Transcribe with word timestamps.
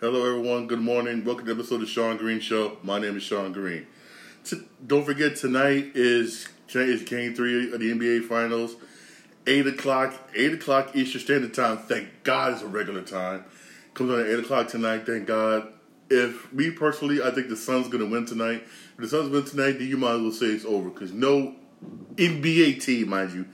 Hello, 0.00 0.24
everyone. 0.24 0.68
Good 0.68 0.78
morning. 0.78 1.24
Welcome 1.24 1.46
to 1.46 1.54
the 1.54 1.60
episode 1.60 1.82
of 1.82 1.88
Shawn 1.88 2.18
Green 2.18 2.38
Show. 2.38 2.76
My 2.84 3.00
name 3.00 3.16
is 3.16 3.24
Shawn 3.24 3.52
Green. 3.52 3.84
T- 4.44 4.62
don't 4.86 5.04
forget, 5.04 5.34
tonight 5.34 5.90
is 5.96 6.48
tonight 6.68 6.88
is 6.88 7.02
Game 7.02 7.34
Three 7.34 7.72
of 7.72 7.80
the 7.80 7.90
NBA 7.90 8.28
Finals. 8.28 8.76
Eight 9.48 9.66
o'clock, 9.66 10.14
eight 10.36 10.52
o'clock 10.52 10.94
Eastern 10.94 11.20
Standard 11.20 11.52
Time. 11.52 11.78
Thank 11.78 12.22
God 12.22 12.52
it's 12.52 12.62
a 12.62 12.68
regular 12.68 13.02
time. 13.02 13.44
Comes 13.94 14.12
on 14.12 14.20
at 14.20 14.26
eight 14.26 14.38
o'clock 14.38 14.68
tonight. 14.68 15.04
Thank 15.04 15.26
God. 15.26 15.72
If 16.08 16.52
me 16.52 16.70
personally, 16.70 17.20
I 17.20 17.32
think 17.32 17.48
the 17.48 17.56
Suns 17.56 17.88
going 17.88 18.04
to 18.04 18.08
win 18.08 18.24
tonight. 18.24 18.62
If 18.92 18.98
the 18.98 19.08
Suns 19.08 19.30
win 19.30 19.46
tonight, 19.46 19.80
then 19.80 19.88
you 19.88 19.96
might 19.96 20.14
as 20.14 20.20
well 20.20 20.30
say 20.30 20.46
it's 20.46 20.64
over 20.64 20.90
because 20.90 21.12
no 21.12 21.56
NBA 22.14 22.80
team, 22.84 23.08
mind 23.08 23.32
you, 23.32 23.46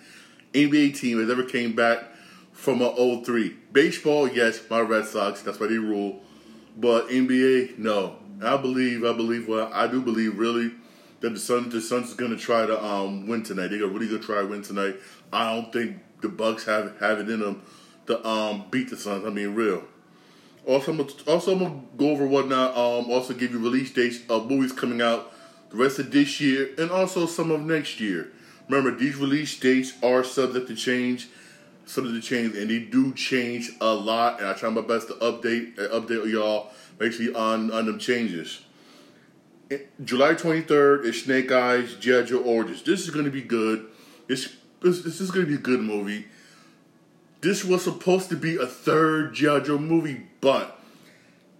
NBA 0.52 0.94
team 0.94 1.20
has 1.20 1.30
ever 1.30 1.44
came 1.44 1.74
back 1.74 2.04
from 2.52 2.82
a 2.82 3.22
03. 3.24 3.56
Baseball, 3.72 4.28
yes, 4.28 4.60
my 4.68 4.80
Red 4.80 5.06
Sox, 5.06 5.40
that's 5.40 5.58
why 5.58 5.68
they 5.68 5.78
rule. 5.78 6.20
But 6.76 7.08
NBA, 7.08 7.78
no. 7.78 8.16
I 8.42 8.56
believe, 8.56 9.04
I 9.04 9.12
believe, 9.12 9.48
well, 9.48 9.70
I 9.72 9.86
do 9.86 10.02
believe 10.02 10.38
really 10.38 10.72
that 11.20 11.30
the 11.30 11.38
Suns, 11.38 11.72
the 11.72 11.80
Suns 11.80 12.08
is 12.08 12.14
going 12.14 12.32
to 12.32 12.36
try 12.36 12.66
to 12.66 12.84
um, 12.84 13.26
win 13.26 13.42
tonight. 13.42 13.68
They're 13.68 13.86
really 13.86 14.08
going 14.08 14.20
to 14.20 14.26
try 14.26 14.40
to 14.40 14.46
win 14.46 14.62
tonight. 14.62 14.96
I 15.32 15.54
don't 15.54 15.72
think 15.72 15.98
the 16.20 16.28
Bucks 16.28 16.64
have 16.64 16.98
have 17.00 17.18
it 17.18 17.30
in 17.30 17.40
them 17.40 17.62
to 18.06 18.26
um, 18.26 18.64
beat 18.70 18.90
the 18.90 18.96
Suns. 18.96 19.24
I 19.24 19.30
mean, 19.30 19.54
real. 19.54 19.84
Also, 20.66 20.92
I'm 20.92 20.98
gonna, 20.98 21.10
also 21.26 21.52
I'm 21.52 21.58
gonna 21.58 21.82
go 21.96 22.10
over 22.10 22.26
whatnot. 22.26 22.76
Um, 22.76 23.10
also 23.10 23.34
give 23.34 23.52
you 23.52 23.58
release 23.58 23.92
dates 23.92 24.18
of 24.28 24.50
movies 24.50 24.72
coming 24.72 25.00
out 25.02 25.32
the 25.70 25.76
rest 25.76 25.98
of 25.98 26.10
this 26.10 26.40
year 26.40 26.70
and 26.78 26.90
also 26.90 27.26
some 27.26 27.50
of 27.50 27.60
next 27.60 28.00
year. 28.00 28.32
Remember, 28.68 28.96
these 28.96 29.16
release 29.16 29.58
dates 29.58 29.92
are 30.02 30.24
subject 30.24 30.68
to 30.68 30.74
change, 30.74 31.28
subject 31.86 32.14
the 32.14 32.20
changes, 32.20 32.60
and 32.60 32.70
they 32.70 32.78
do 32.78 33.12
change 33.14 33.70
a 33.80 33.94
lot. 33.94 34.40
And 34.40 34.48
I 34.48 34.54
try 34.54 34.70
my 34.70 34.80
best 34.80 35.08
to 35.08 35.14
update 35.14 35.78
uh, 35.78 36.00
update 36.00 36.30
y'all 36.30 36.70
basically 36.98 37.34
on 37.34 37.70
on 37.70 37.86
them 37.86 37.98
changes. 37.98 38.62
July 40.04 40.34
23rd 40.34 41.04
is 41.04 41.24
Snake 41.24 41.50
Eyes 41.50 41.94
G.I. 41.96 42.22
Joe 42.22 42.42
Origins. 42.42 42.82
This 42.82 43.00
is 43.00 43.10
going 43.10 43.24
to 43.24 43.30
be 43.30 43.42
good. 43.42 43.86
This, 44.26 44.54
this, 44.82 45.02
this 45.02 45.20
is 45.20 45.30
going 45.30 45.46
to 45.46 45.50
be 45.50 45.56
a 45.56 45.62
good 45.62 45.80
movie. 45.80 46.26
This 47.40 47.64
was 47.64 47.84
supposed 47.84 48.28
to 48.30 48.36
be 48.36 48.56
a 48.56 48.66
third 48.66 49.34
G.I. 49.34 49.60
Joe 49.60 49.78
movie, 49.78 50.26
but 50.40 50.80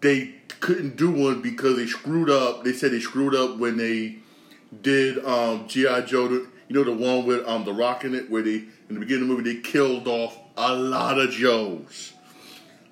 they 0.00 0.34
couldn't 0.60 0.96
do 0.96 1.10
one 1.10 1.42
because 1.42 1.76
they 1.76 1.86
screwed 1.86 2.30
up. 2.30 2.64
They 2.64 2.72
said 2.72 2.92
they 2.92 3.00
screwed 3.00 3.34
up 3.34 3.58
when 3.58 3.76
they 3.76 4.18
did 4.82 5.24
um, 5.24 5.66
G.I. 5.68 6.02
Joe, 6.02 6.28
you 6.28 6.48
know, 6.70 6.84
the 6.84 6.92
one 6.92 7.26
with 7.26 7.46
um, 7.46 7.64
The 7.64 7.72
Rock 7.72 8.04
in 8.04 8.14
it, 8.14 8.30
where 8.30 8.42
they, 8.42 8.64
in 8.88 8.94
the 8.94 9.00
beginning 9.00 9.22
of 9.22 9.28
the 9.28 9.34
movie, 9.34 9.54
they 9.54 9.60
killed 9.60 10.06
off 10.06 10.38
a 10.56 10.74
lot 10.74 11.18
of 11.18 11.30
Joes. 11.30 12.12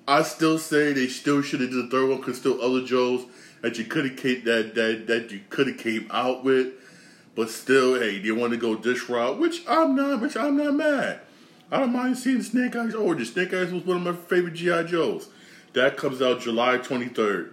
I 0.07 0.23
still 0.23 0.57
say 0.57 0.91
they 0.91 1.07
still 1.07 1.41
should 1.41 1.61
have 1.61 1.69
did 1.69 1.85
the 1.85 1.89
third 1.89 2.09
one 2.09 2.17
because 2.17 2.37
still 2.37 2.61
other 2.61 2.83
Joes 2.83 3.25
that 3.61 3.77
you 3.77 3.85
could 3.85 4.05
have 4.05 4.17
came 4.17 4.43
that 4.43 4.75
that 4.75 5.07
that 5.07 5.31
you 5.31 5.41
could 5.49 5.67
have 5.67 5.77
came 5.77 6.07
out 6.11 6.43
with, 6.43 6.73
but 7.35 7.49
still, 7.49 7.99
hey, 7.99 8.19
they 8.19 8.31
want 8.31 8.51
to 8.51 8.57
go 8.57 8.75
this 8.75 9.09
route, 9.09 9.39
which 9.39 9.63
I'm 9.67 9.95
not, 9.95 10.21
which 10.21 10.35
I'm 10.35 10.57
not 10.57 10.73
mad. 10.73 11.21
I 11.71 11.79
don't 11.79 11.93
mind 11.93 12.17
seeing 12.17 12.43
Snake 12.43 12.75
Eyes 12.75 12.93
oh, 12.93 13.03
origin. 13.03 13.25
Snake 13.25 13.53
Eyes 13.53 13.71
was 13.71 13.85
one 13.85 13.97
of 13.97 14.03
my 14.03 14.13
favorite 14.13 14.53
GI 14.53 14.83
Joes. 14.85 15.29
That 15.73 15.97
comes 15.97 16.21
out 16.21 16.41
July 16.41 16.77
23rd. 16.77 17.51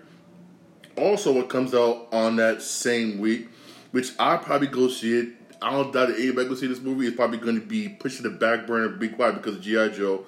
Also, 0.96 1.32
what 1.32 1.48
comes 1.48 1.72
out 1.72 2.08
on 2.12 2.36
that 2.36 2.60
same 2.60 3.18
week, 3.18 3.48
which 3.92 4.10
I 4.18 4.36
probably 4.36 4.66
go 4.66 4.88
see 4.88 5.16
it. 5.16 5.28
I 5.62 5.72
don't 5.72 5.92
doubt 5.92 6.08
that 6.08 6.18
anybody 6.18 6.48
go 6.48 6.54
see 6.54 6.66
this 6.66 6.80
movie. 6.80 7.06
It's 7.06 7.16
probably 7.16 7.38
going 7.38 7.60
to 7.60 7.66
be 7.66 7.88
pushing 7.88 8.22
the 8.22 8.30
back 8.30 8.66
burner, 8.66 8.88
be 8.88 9.08
quiet 9.08 9.36
because 9.36 9.56
of 9.56 9.62
GI 9.62 9.90
Joe. 9.90 10.24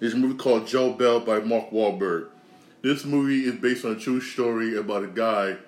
A 0.00 0.14
movie 0.14 0.38
called 0.38 0.66
Joe 0.66 0.94
Bell 0.94 1.20
by 1.20 1.40
Mark 1.40 1.70
Wahlberg. 1.70 2.28
This 2.82 3.04
movie 3.04 3.44
is 3.44 3.56
based 3.56 3.84
on 3.84 3.92
a 3.92 3.96
true 3.96 4.20
story 4.22 4.78
about 4.78 5.04
a 5.04 5.08
guy 5.08 5.58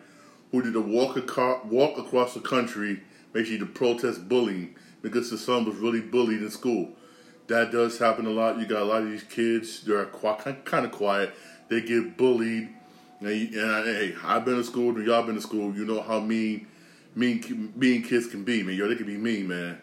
who 0.51 0.63
did 0.63 0.75
a 0.75 0.81
walk, 0.81 1.19
aco- 1.19 1.61
walk 1.65 1.99
across 1.99 2.33
the 2.33 2.41
country, 2.41 3.03
basically 3.35 3.59
to 3.59 3.67
protest 3.67 4.29
bullying 4.29 4.75
because 5.03 5.31
his 5.31 5.45
son 5.45 5.67
was 5.67 5.77
really 5.77 6.01
bullied 6.01 6.43
in 6.43 6.51
school. 6.51 6.91
That 7.49 7.71
does 7.72 7.99
happen 7.99 8.25
a 8.25 8.31
lot. 8.31 8.59
You 8.59 8.67
got 8.67 8.83
a 8.83 8.84
lot 8.84 9.03
of 9.03 9.11
these 9.11 9.25
kids; 9.25 9.83
they're 9.84 10.06
kind 10.06 10.87
of 10.87 10.93
quiet. 10.93 11.34
They 11.69 11.81
get 11.83 12.17
bullied, 12.17 12.71
and, 13.21 13.28
and 13.28 13.87
hey, 13.87 14.15
I've 14.25 14.45
been 14.45 14.56
to 14.56 14.65
school, 14.65 14.99
y'all 15.03 15.25
been 15.25 15.34
to 15.34 15.41
school. 15.41 15.75
You 15.75 15.84
know 15.84 16.01
how 16.01 16.21
mean, 16.21 16.67
mean, 17.15 17.73
mean 17.77 18.03
kids 18.03 18.27
can 18.27 18.45
be, 18.45 18.62
man. 18.62 18.77
Yo, 18.77 18.89
they 18.89 18.97
can 18.97 19.06
be 19.06 19.17
mean, 19.17 19.49
man. 19.49 19.81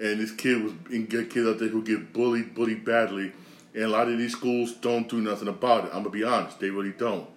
And 0.00 0.20
this 0.20 0.32
kid 0.32 0.62
was, 0.62 0.72
and 0.90 1.08
get 1.08 1.30
kids 1.30 1.46
out 1.46 1.58
there 1.58 1.68
who 1.68 1.82
get 1.82 2.12
bullied, 2.12 2.54
bullied 2.54 2.84
badly 2.84 3.32
and 3.74 3.84
a 3.84 3.88
lot 3.88 4.08
of 4.08 4.18
these 4.18 4.32
schools 4.32 4.72
don't 4.74 5.08
do 5.08 5.20
nothing 5.20 5.48
about 5.48 5.84
it. 5.84 5.90
I'm 5.92 6.02
gonna 6.02 6.10
be 6.10 6.24
honest, 6.24 6.60
they 6.60 6.70
really 6.70 6.92
don't. 6.92 7.28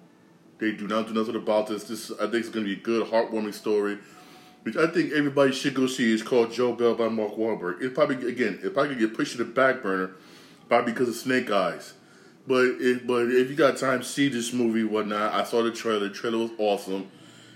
They 0.58 0.72
do 0.72 0.88
not 0.88 1.08
do 1.08 1.14
nothing 1.14 1.36
about 1.36 1.68
this. 1.68 1.84
This 1.84 2.12
I 2.12 2.24
think 2.24 2.36
it's 2.36 2.50
gonna 2.50 2.66
be 2.66 2.74
a 2.74 2.78
good, 2.78 3.08
heartwarming 3.08 3.54
story, 3.54 3.98
which 4.64 4.76
I 4.76 4.88
think 4.88 5.12
everybody 5.14 5.52
should 5.52 5.74
go 5.74 5.88
see. 5.88 6.14
It's 6.14 6.24
called 6.24 6.52
Joe 6.52 6.74
Bell 6.74 6.96
by 6.96 7.10
Mark 7.10 7.34
Wahlberg. 7.34 7.82
It 7.82 7.94
probably 7.94 8.28
again, 8.28 8.60
it 8.64 8.74
probably 8.74 8.96
could 8.96 9.00
get 9.00 9.14
pushed 9.14 9.34
to 9.34 9.38
the 9.40 9.46
back 9.46 9.84
burner, 9.84 10.12
probably 10.68 10.94
because 10.94 11.10
of 11.10 11.16
Snake 11.16 11.52
Eyes. 11.52 11.94
But 12.48 12.78
but 13.06 13.30
if 13.30 13.50
you 13.50 13.56
got 13.56 13.78
time, 13.78 14.04
see 14.04 14.30
this 14.30 14.54
movie, 14.54 14.84
whatnot. 14.84 15.34
I 15.34 15.44
saw 15.44 15.64
the 15.64 15.72
trailer. 15.72 16.08
The 16.08 16.10
trailer 16.10 16.40
was 16.40 16.52
awesome. 16.58 17.12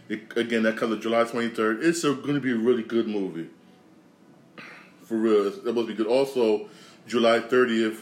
It, 0.10 0.38
again, 0.38 0.64
that 0.64 0.78
comes 0.78 1.02
July 1.02 1.24
23rd. 1.24 1.84
It's 1.84 2.04
going 2.04 2.34
to 2.34 2.40
be 2.40 2.52
a 2.52 2.56
really 2.56 2.84
good 2.84 3.08
movie. 3.08 3.50
For 5.04 5.18
real, 5.18 5.48
it's 5.48 5.58
supposed 5.58 5.76
to 5.76 5.86
be 5.88 5.94
good. 5.94 6.08
Also, 6.08 6.70
July 7.08 7.40
30th, 7.40 8.00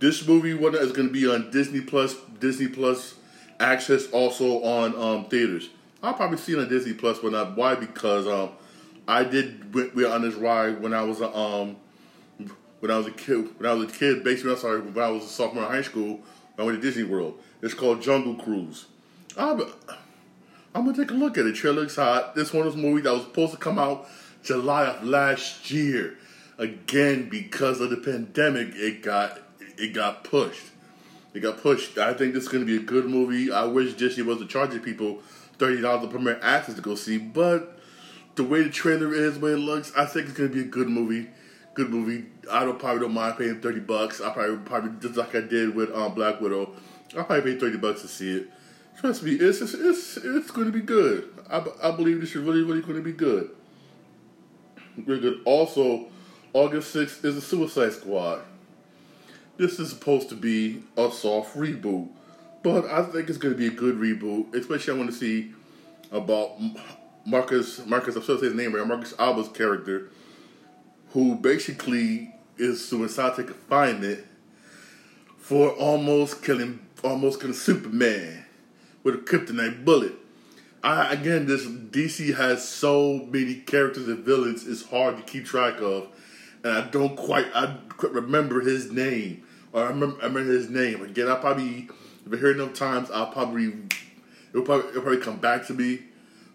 this 0.00 0.26
movie 0.26 0.52
is 0.52 0.92
going 0.92 1.08
to 1.08 1.12
be 1.12 1.28
on 1.28 1.50
Disney 1.50 1.80
Plus, 1.80 2.16
Disney 2.40 2.68
Plus 2.68 3.14
access 3.60 4.10
also 4.10 4.62
on 4.62 4.94
um, 4.96 5.24
theaters. 5.26 5.70
I'll 6.02 6.14
probably 6.14 6.38
see 6.38 6.52
it 6.52 6.58
on 6.58 6.68
Disney 6.68 6.92
Plus, 6.92 7.18
but 7.18 7.32
not 7.32 7.56
why 7.56 7.76
because 7.76 8.26
um, 8.26 8.50
I 9.06 9.24
did 9.24 9.74
we 9.74 9.88
were 10.04 10.10
on 10.10 10.22
this 10.22 10.34
ride 10.34 10.80
when 10.80 10.92
I 10.92 11.02
was 11.02 11.20
a 11.20 11.34
um 11.34 11.76
when 12.80 12.90
I 12.90 12.98
was 12.98 13.06
a 13.06 13.10
kid 13.10 13.48
when 13.58 13.70
I 13.70 13.74
was 13.74 13.88
a 13.88 13.92
kid 13.92 14.24
basically 14.24 14.52
I'm 14.52 14.58
sorry 14.58 14.80
when 14.80 15.02
I 15.02 15.08
was 15.08 15.24
a 15.24 15.28
sophomore 15.28 15.64
in 15.64 15.70
high 15.70 15.82
school 15.82 16.20
I 16.58 16.62
went 16.62 16.80
to 16.80 16.86
Disney 16.86 17.04
World. 17.04 17.40
It's 17.62 17.74
called 17.74 18.02
Jungle 18.02 18.34
Cruise. 18.34 18.86
I'm, 19.36 19.62
I'm 20.74 20.84
gonna 20.84 20.96
take 20.96 21.12
a 21.12 21.14
look 21.14 21.38
at 21.38 21.46
it. 21.46 21.54
Trailer 21.54 21.82
looks 21.82 21.96
hot. 21.96 22.34
This 22.34 22.52
one 22.52 22.64
was 22.64 22.74
those 22.74 22.82
movies 22.82 23.04
that 23.04 23.12
was 23.12 23.22
supposed 23.22 23.52
to 23.52 23.58
come 23.58 23.78
out 23.78 24.08
July 24.42 24.86
of 24.86 25.04
last 25.04 25.70
year. 25.70 26.18
Again, 26.58 27.28
because 27.28 27.80
of 27.80 27.90
the 27.90 27.96
pandemic, 27.96 28.74
it 28.74 29.02
got 29.02 29.40
it 29.60 29.94
got 29.94 30.24
pushed. 30.24 30.66
It 31.32 31.40
got 31.40 31.58
pushed. 31.58 31.98
I 31.98 32.14
think 32.14 32.34
this 32.34 32.44
is 32.44 32.50
to 32.50 32.64
be 32.64 32.76
a 32.76 32.80
good 32.80 33.06
movie. 33.06 33.52
I 33.52 33.64
wish 33.64 33.94
Disney 33.94 34.24
wasn't 34.24 34.50
charging 34.50 34.80
people 34.80 35.20
thirty 35.58 35.80
dollars 35.80 36.02
to 36.02 36.08
premiere 36.08 36.40
access 36.42 36.74
to 36.74 36.80
go 36.80 36.96
see, 36.96 37.18
but 37.18 37.78
the 38.34 38.44
way 38.44 38.62
the 38.62 38.70
trailer 38.70 39.14
is, 39.14 39.34
the 39.34 39.40
way 39.40 39.52
it 39.52 39.58
looks, 39.58 39.92
I 39.96 40.06
think 40.06 40.28
it's 40.28 40.36
to 40.36 40.48
be 40.48 40.60
a 40.60 40.64
good 40.64 40.88
movie. 40.88 41.28
Good 41.74 41.90
movie. 41.90 42.26
I 42.50 42.64
don't 42.64 42.78
probably 42.78 43.00
don't 43.00 43.14
mind 43.14 43.38
paying 43.38 43.60
thirty 43.60 43.80
bucks. 43.80 44.20
I 44.20 44.30
probably 44.30 44.56
probably 44.58 44.90
just 45.00 45.16
like 45.16 45.34
I 45.34 45.40
did 45.40 45.74
with 45.74 45.92
um, 45.92 46.14
Black 46.14 46.40
Widow. 46.40 46.72
I'll 47.16 47.24
probably 47.24 47.52
pay 47.52 47.60
thirty 47.60 47.78
bucks 47.78 48.02
to 48.02 48.08
see 48.08 48.36
it. 48.38 48.50
Trust 48.98 49.22
me, 49.22 49.32
it's 49.32 49.60
it's 49.60 49.74
it's, 49.74 50.16
it's 50.16 50.50
going 50.50 50.66
to 50.66 50.72
be 50.72 50.84
good. 50.84 51.28
I, 51.50 51.64
I 51.82 51.90
believe 51.90 52.20
this 52.20 52.30
is 52.30 52.36
really 52.36 52.62
really 52.62 52.80
going 52.80 52.96
to 52.96 53.02
be 53.02 53.12
good. 53.12 53.50
Good. 55.04 55.40
Also, 55.44 56.06
August 56.52 56.92
sixth 56.92 57.24
is 57.24 57.34
the 57.34 57.40
Suicide 57.40 57.92
Squad 57.92 58.42
this 59.56 59.78
is 59.78 59.90
supposed 59.90 60.28
to 60.30 60.34
be 60.34 60.82
a 60.96 61.10
soft 61.10 61.56
reboot, 61.56 62.08
but 62.62 62.86
I 62.86 63.02
think 63.04 63.28
it's 63.28 63.38
going 63.38 63.54
to 63.54 63.58
be 63.58 63.68
a 63.68 63.70
good 63.70 63.96
reboot. 63.96 64.54
Especially, 64.54 64.94
I 64.94 64.96
want 64.96 65.10
to 65.10 65.16
see 65.16 65.52
about 66.10 66.56
Marcus. 67.24 67.84
Marcus, 67.86 68.16
I'm 68.16 68.22
supposed 68.22 68.40
to 68.40 68.46
say 68.46 68.46
his 68.46 68.54
name 68.54 68.74
right. 68.74 68.86
Marcus 68.86 69.14
Alba's 69.18 69.48
character, 69.48 70.10
who 71.10 71.36
basically 71.36 72.34
is 72.56 72.86
suicidal 72.86 73.44
confinement 73.44 74.24
for 75.38 75.70
almost 75.70 76.42
killing, 76.42 76.80
almost 77.02 77.40
killing 77.40 77.54
Superman 77.54 78.43
with 79.04 79.14
a 79.14 79.18
kryptonite 79.18 79.84
bullet. 79.84 80.14
I, 80.82 81.12
again, 81.12 81.46
this 81.46 81.64
DC 81.64 82.36
has 82.36 82.68
so 82.68 83.26
many 83.30 83.54
characters 83.54 84.08
and 84.08 84.24
villains; 84.24 84.66
it's 84.66 84.84
hard 84.86 85.16
to 85.16 85.22
keep 85.22 85.44
track 85.44 85.80
of 85.80 86.08
and 86.64 86.72
I 86.72 86.80
don't 86.88 87.14
quite 87.14 87.46
I 87.54 87.76
remember 88.02 88.60
his 88.60 88.90
name. 88.90 89.44
Or 89.72 89.84
I 89.84 89.88
remember, 89.88 90.16
I 90.22 90.26
remember 90.26 90.52
his 90.52 90.70
name. 90.70 91.02
Again, 91.02 91.28
I 91.28 91.36
probably 91.36 91.88
if 92.26 92.32
I 92.32 92.36
hear 92.36 92.52
enough 92.52 92.72
times, 92.72 93.10
I'll 93.10 93.30
probably 93.30 93.72
it'll 94.50 94.64
probably 94.64 94.88
it'll 94.88 95.02
probably 95.02 95.20
come 95.20 95.36
back 95.36 95.66
to 95.66 95.74
me. 95.74 96.00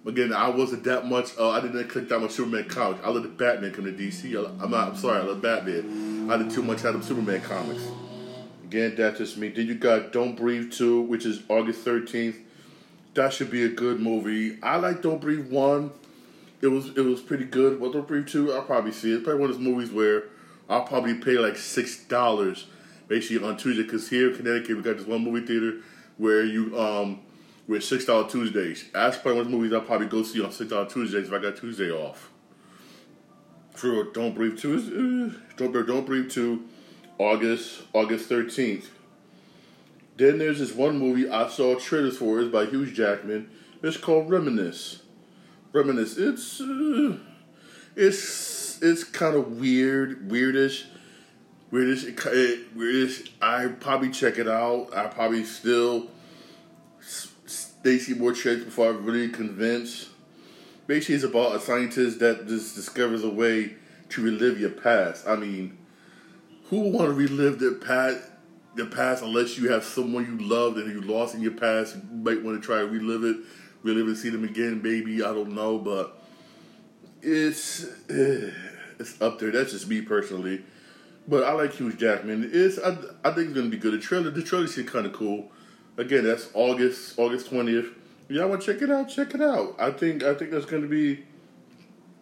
Again, 0.06 0.34
I 0.34 0.50
wasn't 0.50 0.86
that 0.86 1.06
much. 1.06 1.38
Uh, 1.38 1.50
I 1.50 1.62
didn't 1.62 1.88
click 1.90 2.10
that 2.10 2.20
much 2.20 2.32
Superman 2.32 2.68
comics. 2.68 3.06
I 3.06 3.10
let 3.10 3.22
the 3.22 3.30
Batman 3.30 3.74
come 3.74 3.86
to 3.86 3.92
DC. 3.92 4.34
I, 4.36 4.64
am 4.64 4.72
not. 4.72 4.90
I'm 4.90 4.96
sorry. 4.96 5.20
I 5.20 5.24
love 5.24 5.42
Batman. 5.42 6.32
I 6.32 6.38
did 6.38 6.50
too 6.50 6.64
much 6.64 6.84
out 6.86 6.96
of 6.96 7.04
Superman 7.04 7.42
comics. 7.42 7.84
Again, 8.70 8.96
that's 8.96 9.18
just 9.18 9.38
me. 9.38 9.50
Then 9.50 9.68
you 9.68 9.76
got 9.76 10.12
Don't 10.12 10.36
Breathe 10.36 10.72
2, 10.72 11.02
which 11.02 11.26
is 11.26 11.42
August 11.50 11.84
13th. 11.84 12.38
That 13.16 13.34
should 13.34 13.50
be 13.50 13.64
a 13.66 13.70
good 13.70 14.00
movie. 14.00 14.58
I 14.62 14.78
like 14.78 15.02
Don't 15.02 15.20
Breathe 15.20 15.52
1 15.52 15.92
it 16.62 16.68
was 16.68 16.88
it 16.98 17.02
was 17.02 17.22
pretty 17.22 17.46
good. 17.46 17.80
Well, 17.80 17.92
Don't 17.92 18.08
Breathe 18.08 18.28
two, 18.28 18.52
I'll 18.54 18.64
probably 18.64 18.92
see 18.92 19.12
it. 19.12 19.16
It's 19.16 19.24
probably 19.24 19.42
one 19.42 19.50
of 19.50 19.58
those 19.58 19.66
movies 19.66 19.92
where 19.92 20.26
I'll 20.70 20.84
probably 20.84 21.16
pay 21.16 21.38
like 21.38 21.58
six 21.58 22.04
dollars 22.06 22.68
basically 23.08 23.48
on 23.48 23.58
Tuesday 23.58 23.84
because 23.84 24.10
here 24.10 24.30
in 24.30 24.36
Connecticut 24.36 24.76
we 24.76 24.84
got 24.84 24.98
this 24.98 25.08
one 25.08 25.24
movie 25.24 25.46
theater 25.46 25.78
where 26.18 26.44
you 26.44 26.78
um 26.78 27.22
where 27.68 27.82
six 27.82 28.06
dollar 28.06 28.30
Tuesdays. 28.30 28.86
That's 28.94 29.18
probably 29.18 29.38
one 29.38 29.46
of 29.46 29.52
the 29.52 29.58
movies 29.58 29.74
I'll 29.74 29.82
probably 29.82 30.08
go 30.08 30.24
see 30.24 30.44
on 30.44 30.52
six 30.52 30.70
dollar 30.70 30.90
Tuesdays 30.90 31.28
if 31.28 31.34
I 31.34 31.40
got 31.40 31.56
Tuesday 31.56 31.92
off. 31.92 32.30
For 33.74 34.04
Don't 34.06 34.36
Breathe 34.36 34.60
Two 34.60 34.76
is 34.76 34.88
uh, 34.90 35.38
Don't 35.56 35.72
Breathe 35.72 35.88
Don't 35.88 36.06
Breathe 36.06 36.30
Two, 36.30 36.66
August 37.20 37.84
August 37.94 38.28
thirteenth. 38.28 38.90
Then 40.18 40.40
there's 40.40 40.60
this 40.60 40.74
one 40.74 40.98
movie 40.98 41.30
I 41.30 41.48
saw 41.50 41.76
trailers 41.76 42.18
for. 42.18 42.40
It's 42.40 42.52
by 42.52 42.66
Hugh 42.66 42.86
Jackman. 42.86 43.50
It's 43.84 43.98
called 43.98 44.30
Reminisce. 44.30 45.04
Reminisce. 45.72 46.18
It's 46.18 46.60
uh, 46.60 47.18
it's 47.96 48.82
it's 48.82 49.04
kind 49.04 49.36
of 49.36 49.60
weird, 49.60 50.30
weirdish, 50.30 50.86
weirdish, 51.72 52.06
it, 52.06 52.78
weirdish. 52.78 53.30
I 53.42 53.68
probably 53.68 54.10
check 54.10 54.38
it 54.40 54.48
out. 54.48 54.90
I 54.96 55.08
probably 55.08 55.44
still 55.44 56.08
Stacy 57.02 58.14
more 58.14 58.34
trailers 58.34 58.66
before 58.66 58.90
I'm 58.90 59.06
really 59.06 59.30
convinced. 59.30 60.10
Basically, 60.86 61.16
it's 61.16 61.24
about 61.24 61.56
a 61.56 61.60
scientist 61.62 62.20
that 62.20 62.48
just 62.48 62.76
discovers 62.76 63.24
a 63.24 63.30
way 63.30 63.76
to 64.10 64.22
relive 64.22 64.60
your 64.60 64.72
past. 64.72 65.28
I 65.28 65.36
mean, 65.36 65.78
who 66.70 66.82
would 66.82 66.94
want 66.94 67.08
to 67.08 67.14
relive 67.14 67.60
their 67.60 67.76
past? 67.76 68.20
The 68.76 68.86
past, 68.86 69.24
unless 69.24 69.58
you 69.58 69.72
have 69.72 69.84
someone 69.84 70.26
you 70.26 70.48
loved 70.48 70.78
and 70.78 70.90
you 70.92 71.02
lost 71.02 71.34
in 71.34 71.42
your 71.42 71.52
past, 71.52 71.96
you 71.96 72.18
might 72.18 72.42
want 72.44 72.62
to 72.62 72.66
try 72.66 72.78
to 72.78 72.86
relive 72.86 73.24
it, 73.24 73.38
relive 73.82 74.08
and 74.08 74.16
see 74.16 74.30
them 74.30 74.44
again. 74.44 74.82
Maybe 74.82 75.24
I 75.24 75.34
don't 75.34 75.54
know, 75.54 75.80
but 75.80 76.22
it's 77.22 77.84
eh, 78.10 78.52
it's 79.00 79.20
up 79.22 79.40
there. 79.40 79.52
That's 79.52 79.72
just 79.72 79.88
me 79.90 80.02
personally. 80.02 80.64
But 81.28 81.44
I 81.44 81.54
like 81.54 81.74
Hugh 81.74 81.92
Jackman. 81.92 82.50
It's 82.54 82.78
I, 82.80 82.98
I 83.24 83.32
think 83.32 83.50
it's 83.50 83.58
gonna 83.58 83.70
be 83.70 83.78
good. 83.78 83.94
The 83.94 84.00
trailer 84.00 84.30
the 84.30 84.44
trailer 84.44 84.68
seems 84.68 84.90
kind 84.90 85.06
of 85.06 85.14
cool. 85.14 85.52
Again, 85.98 86.24
that's 86.24 86.50
August 86.54 87.18
August 87.18 87.50
twentieth. 87.50 87.88
Y'all 88.30 88.48
want 88.48 88.62
to 88.62 88.74
check 88.74 88.84
it 88.84 88.92
out? 88.92 89.10
Check 89.10 89.34
it 89.34 89.42
out. 89.42 89.76
I 89.80 89.92
think 89.92 90.24
I 90.24 90.36
think 90.36 90.52
that's 90.52 90.66
gonna 90.66 90.88
be. 90.88 91.26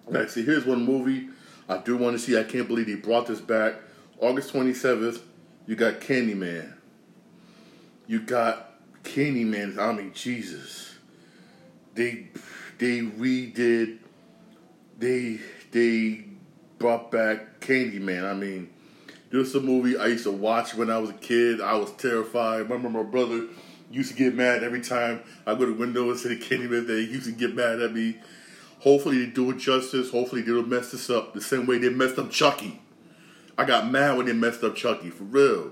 Like, 0.08 0.30
see, 0.30 0.46
here's 0.46 0.66
one 0.66 0.86
movie 0.86 1.28
I 1.68 1.80
do 1.80 1.98
want 1.98 2.18
to 2.18 2.20
see. 2.20 2.40
I 2.40 2.44
can't 2.44 2.68
believe 2.68 2.88
they 2.88 2.96
brought 2.96 3.28
this 3.28 3.42
back. 3.42 3.76
August 4.20 4.50
twenty 4.50 4.74
seventh. 4.74 5.22
You 5.68 5.76
got 5.76 6.00
Candyman. 6.00 6.74
You 8.08 8.22
got 8.22 8.80
Candyman. 9.04 9.78
I 9.78 9.92
mean, 9.92 10.14
Jesus. 10.14 10.96
They 11.94 12.30
they 12.78 13.00
redid 13.00 13.98
they 14.98 15.40
they 15.72 16.26
brought 16.80 17.12
back 17.12 17.60
Candyman. 17.60 18.24
I 18.24 18.34
mean, 18.34 18.70
this 19.30 19.50
is 19.50 19.56
a 19.56 19.62
movie 19.62 19.98
I 19.98 20.08
used 20.08 20.24
to 20.24 20.32
watch 20.32 20.74
when 20.76 20.90
I 20.90 20.98
was 20.98 21.10
a 21.10 21.14
kid. 21.14 21.62
I 21.62 21.76
was 21.76 21.92
terrified. 21.94 22.56
I 22.56 22.58
remember 22.58 22.90
my 22.90 23.04
brother 23.04 23.48
used 23.92 24.12
to 24.12 24.18
get 24.18 24.36
mad 24.36 24.64
every 24.64 24.82
time 24.82 25.22
I 25.46 25.54
go 25.54 25.66
to 25.66 25.68
the 25.68 25.74
window 25.74 26.10
and 26.10 26.20
the 26.20 26.38
Candyman. 26.38 26.88
They 26.88 27.02
used 27.02 27.26
to 27.26 27.32
get 27.32 27.56
mad 27.56 27.82
at 27.82 27.94
me. 27.94 28.18
Hopefully 28.80 29.26
they 29.26 29.32
do 29.32 29.52
it 29.52 29.58
justice. 29.58 30.12
Hopefully 30.12 30.42
they 30.42 30.52
don't 30.52 30.70
mess 30.70 30.92
this 30.92 31.10
up 31.10 31.34
the 31.34 31.42
same 31.42 31.66
way 31.66 31.78
they 31.78 31.90
messed 31.90 32.18
up 32.18 32.32
Chucky. 32.32 32.82
I 33.58 33.66
got 33.66 33.90
mad 33.90 34.18
when 34.18 34.26
they 34.28 34.34
messed 34.34 34.64
up 34.64 34.76
Chucky 34.76 35.10
for 35.10 35.24
real. 35.24 35.72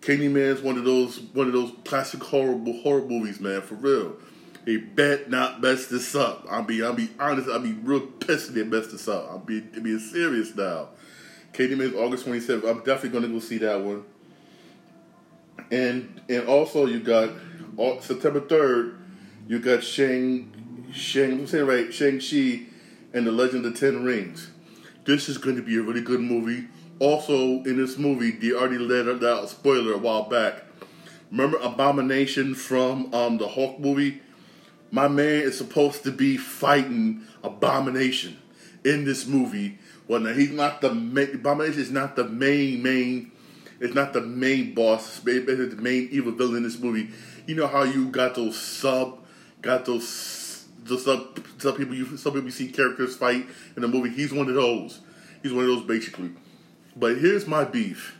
Candyman's 0.00 0.60
one 0.60 0.76
of 0.76 0.84
those 0.84 1.20
one 1.20 1.46
of 1.46 1.52
those 1.52 1.72
classic 1.84 2.22
horrible 2.22 2.80
horror 2.82 3.06
movies, 3.06 3.40
man, 3.40 3.62
for 3.62 3.76
real. 3.76 4.16
They 4.64 4.76
bet 4.76 5.30
not 5.30 5.60
mess 5.60 5.86
this 5.86 6.14
up. 6.14 6.46
I'll 6.50 6.64
be 6.64 6.82
I'll 6.82 6.92
be 6.92 7.10
honest, 7.20 7.48
I'll 7.48 7.60
be 7.60 7.72
real 7.72 8.00
pissed 8.00 8.48
if 8.48 8.54
they 8.54 8.64
mess 8.64 8.88
this 8.88 9.06
up. 9.06 9.28
I'll 9.30 9.38
be 9.38 9.60
being 9.60 10.00
serious 10.00 10.54
now. 10.56 10.88
Candyman's 11.52 11.94
August 11.94 12.26
27th. 12.26 12.68
I'm 12.68 12.78
definitely 12.78 13.10
gonna 13.10 13.28
go 13.28 13.38
see 13.38 13.58
that 13.58 13.80
one. 13.80 14.04
And 15.70 16.20
and 16.28 16.48
also 16.48 16.86
you 16.86 17.00
got 17.00 17.30
uh, 17.78 18.00
September 18.00 18.40
3rd, 18.40 18.98
you 19.46 19.60
got 19.60 19.84
Shang 19.84 20.52
Shang 20.92 21.32
I'm 21.32 21.46
saying 21.46 21.66
right, 21.66 21.94
Shang-Chi 21.94 22.66
and 23.14 23.26
the 23.26 23.32
Legend 23.32 23.64
of 23.64 23.72
the 23.72 23.78
Ten 23.78 24.04
Rings. 24.04 24.50
This 25.04 25.28
is 25.28 25.38
to 25.38 25.62
be 25.62 25.76
a 25.76 25.82
really 25.82 26.02
good 26.02 26.20
movie. 26.20 26.68
Also, 27.02 27.34
in 27.64 27.78
this 27.78 27.98
movie, 27.98 28.30
they 28.30 28.52
already 28.52 28.78
let 28.78 29.08
out 29.24 29.48
spoiler 29.48 29.94
a 29.94 29.98
while 29.98 30.22
back. 30.22 30.62
Remember 31.32 31.58
Abomination 31.58 32.54
from 32.54 33.12
um, 33.12 33.38
the 33.38 33.48
Hulk 33.48 33.80
movie? 33.80 34.22
My 34.92 35.08
man 35.08 35.42
is 35.42 35.58
supposed 35.58 36.04
to 36.04 36.12
be 36.12 36.36
fighting 36.36 37.22
Abomination 37.42 38.38
in 38.84 39.04
this 39.04 39.26
movie. 39.26 39.80
Well, 40.06 40.20
now 40.20 40.32
he's 40.32 40.52
not 40.52 40.80
the 40.80 40.94
main. 40.94 41.34
Abomination 41.34 41.80
is 41.80 41.90
not 41.90 42.14
the 42.14 42.22
main 42.22 42.84
main. 42.84 43.32
It's 43.80 43.94
not 43.94 44.12
the 44.12 44.20
main 44.20 44.72
boss. 44.72 45.20
It's 45.26 45.74
the 45.74 45.82
main 45.82 46.08
evil 46.12 46.30
villain 46.30 46.58
in 46.58 46.62
this 46.62 46.78
movie. 46.78 47.10
You 47.48 47.56
know 47.56 47.66
how 47.66 47.82
you 47.82 48.10
got 48.10 48.36
those 48.36 48.56
sub, 48.56 49.18
got 49.60 49.86
those 49.86 50.66
the 50.84 50.96
sub, 50.96 51.44
some 51.58 51.74
people 51.74 51.96
you 51.96 52.16
some 52.16 52.32
people 52.32 52.46
you 52.46 52.52
see 52.52 52.68
characters 52.68 53.16
fight 53.16 53.44
in 53.74 53.82
the 53.82 53.88
movie. 53.88 54.10
He's 54.10 54.32
one 54.32 54.48
of 54.48 54.54
those. 54.54 55.00
He's 55.42 55.52
one 55.52 55.64
of 55.64 55.70
those 55.70 55.84
basically. 55.84 56.30
But 56.96 57.18
here's 57.18 57.46
my 57.46 57.64
beef. 57.64 58.18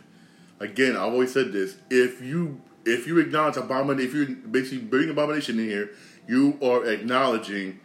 Again, 0.59 0.95
I've 0.95 1.13
always 1.13 1.33
said 1.33 1.51
this. 1.51 1.77
If 1.89 2.21
you 2.21 2.61
if 2.85 3.07
you 3.07 3.19
acknowledge 3.19 3.57
abomination, 3.57 4.07
if 4.07 4.13
you 4.13 4.35
basically 4.35 4.79
bring 4.79 5.09
abomination 5.09 5.59
in 5.59 5.65
here, 5.65 5.91
you 6.27 6.57
are 6.61 6.85
acknowledging 6.85 7.79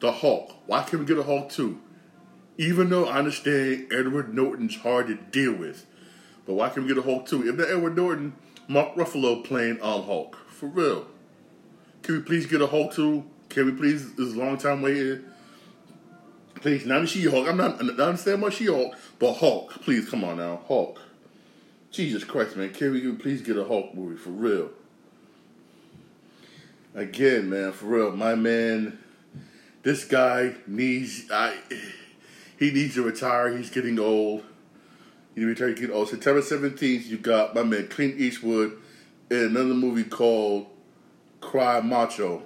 the 0.00 0.12
Hulk. 0.12 0.54
Why 0.66 0.82
can't 0.82 1.00
we 1.00 1.06
get 1.06 1.18
a 1.18 1.22
Hulk 1.22 1.50
too? 1.50 1.80
Even 2.56 2.90
though 2.90 3.06
I 3.06 3.18
understand 3.18 3.92
Edward 3.92 4.34
Norton's 4.34 4.76
hard 4.76 5.06
to 5.08 5.14
deal 5.14 5.52
with, 5.54 5.86
but 6.46 6.54
why 6.54 6.68
can't 6.68 6.86
we 6.86 6.88
get 6.88 6.98
a 6.98 7.02
Hulk 7.02 7.26
too? 7.26 7.48
If 7.48 7.56
not 7.56 7.68
Edward 7.68 7.96
Norton, 7.96 8.34
Mark 8.68 8.94
Ruffalo 8.94 9.44
playing 9.44 9.80
um 9.82 10.04
Hulk 10.04 10.36
for 10.48 10.66
real. 10.66 11.06
Can 12.02 12.16
we 12.16 12.22
please 12.22 12.46
get 12.46 12.60
a 12.60 12.66
Hulk 12.66 12.92
too? 12.92 13.24
Can 13.48 13.66
we 13.66 13.72
please? 13.72 14.14
This 14.14 14.34
long 14.34 14.58
time 14.58 14.82
waiting. 14.82 15.24
Please, 16.56 16.84
not 16.84 17.02
a 17.02 17.06
She-Hulk. 17.06 17.46
I'm 17.46 17.56
not. 17.56 17.76
I 17.76 17.86
understand 17.86 18.42
about 18.42 18.52
She-Hulk, 18.52 18.96
but 19.18 19.34
Hulk. 19.34 19.82
Please, 19.82 20.08
come 20.08 20.24
on 20.24 20.38
now, 20.38 20.62
Hulk. 20.68 21.00
Jesus 21.90 22.24
Christ, 22.24 22.56
man! 22.56 22.72
Can 22.72 22.92
we 22.92 23.12
please 23.12 23.42
get 23.42 23.56
a 23.56 23.64
Hulk 23.64 23.94
movie 23.94 24.16
for 24.16 24.30
real? 24.30 24.70
Again, 26.94 27.48
man, 27.50 27.72
for 27.72 27.86
real, 27.86 28.10
my 28.12 28.34
man. 28.34 28.98
This 29.82 30.04
guy 30.04 30.54
needs. 30.66 31.30
I. 31.30 31.56
He 32.58 32.72
needs 32.72 32.94
to 32.94 33.02
retire. 33.02 33.56
He's 33.56 33.70
getting 33.70 33.98
old. 33.98 34.42
He 35.34 35.40
needs 35.44 35.58
to 35.58 35.64
retire. 35.64 35.80
Getting 35.80 35.96
old. 35.96 36.08
September 36.08 36.42
seventeenth, 36.42 37.06
you 37.06 37.16
got 37.16 37.54
my 37.54 37.62
man 37.62 37.88
Clint 37.88 38.20
Eastwood 38.20 38.76
in 39.30 39.38
another 39.38 39.74
movie 39.74 40.04
called 40.04 40.66
Cry 41.40 41.80
Macho. 41.80 42.42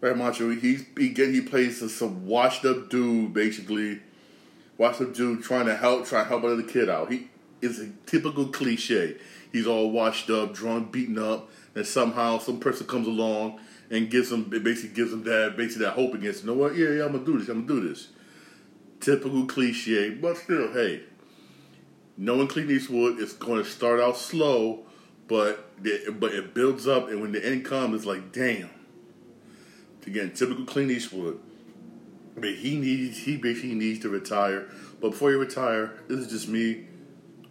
Right, 0.00 0.16
Macho. 0.16 0.50
He's 0.50 0.84
he 0.96 1.10
get 1.10 1.34
he 1.34 1.42
plays 1.42 1.94
some 1.94 2.26
washed 2.26 2.64
up 2.64 2.88
dude, 2.88 3.34
basically. 3.34 4.00
Washed 4.80 5.02
up 5.02 5.12
dude 5.12 5.42
trying 5.42 5.66
to 5.66 5.76
help, 5.76 6.06
trying 6.06 6.24
to 6.24 6.30
help 6.30 6.42
another 6.42 6.62
kid 6.62 6.88
out. 6.88 7.12
He 7.12 7.28
is 7.60 7.78
a 7.80 7.90
typical 8.06 8.46
cliche. 8.46 9.18
He's 9.52 9.66
all 9.66 9.90
washed 9.90 10.30
up, 10.30 10.54
drunk, 10.54 10.90
beaten 10.90 11.18
up, 11.18 11.50
and 11.74 11.84
somehow 11.84 12.38
some 12.38 12.58
person 12.58 12.86
comes 12.86 13.06
along 13.06 13.60
and 13.90 14.10
gives 14.10 14.32
him 14.32 14.44
basically 14.44 14.94
gives 14.94 15.12
him 15.12 15.22
that 15.24 15.54
basically 15.54 15.84
that 15.84 15.92
hope 15.92 16.14
against. 16.14 16.44
You 16.44 16.46
know 16.46 16.54
what? 16.54 16.76
Yeah, 16.76 16.92
yeah, 16.92 17.04
I'm 17.04 17.12
gonna 17.12 17.26
do 17.26 17.38
this. 17.38 17.50
I'm 17.50 17.66
gonna 17.66 17.78
do 17.82 17.88
this. 17.90 18.08
Typical 19.00 19.44
cliche, 19.44 20.14
but 20.14 20.38
still, 20.38 20.72
hey. 20.72 21.02
Knowing 22.16 22.48
Clint 22.48 22.70
Eastwood, 22.70 23.20
it's 23.20 23.34
going 23.34 23.62
to 23.62 23.68
start 23.68 24.00
out 24.00 24.16
slow, 24.16 24.86
but 25.28 25.72
it, 25.84 26.18
but 26.18 26.32
it 26.32 26.54
builds 26.54 26.88
up, 26.88 27.10
and 27.10 27.20
when 27.20 27.32
the 27.32 27.46
end 27.46 27.66
comes, 27.66 27.96
it's 27.96 28.06
like, 28.06 28.32
damn 28.32 28.70
Again, 30.06 30.32
typical 30.32 30.64
Clint 30.64 30.90
Eastwood. 30.90 31.38
But 32.36 32.54
he 32.54 32.78
needs 32.78 33.18
he 33.18 33.36
basically 33.36 33.74
needs 33.74 34.00
to 34.00 34.08
retire. 34.08 34.68
But 35.00 35.10
before 35.10 35.30
he 35.30 35.36
retire, 35.36 35.94
this 36.08 36.20
is 36.20 36.28
just 36.28 36.48
me. 36.48 36.86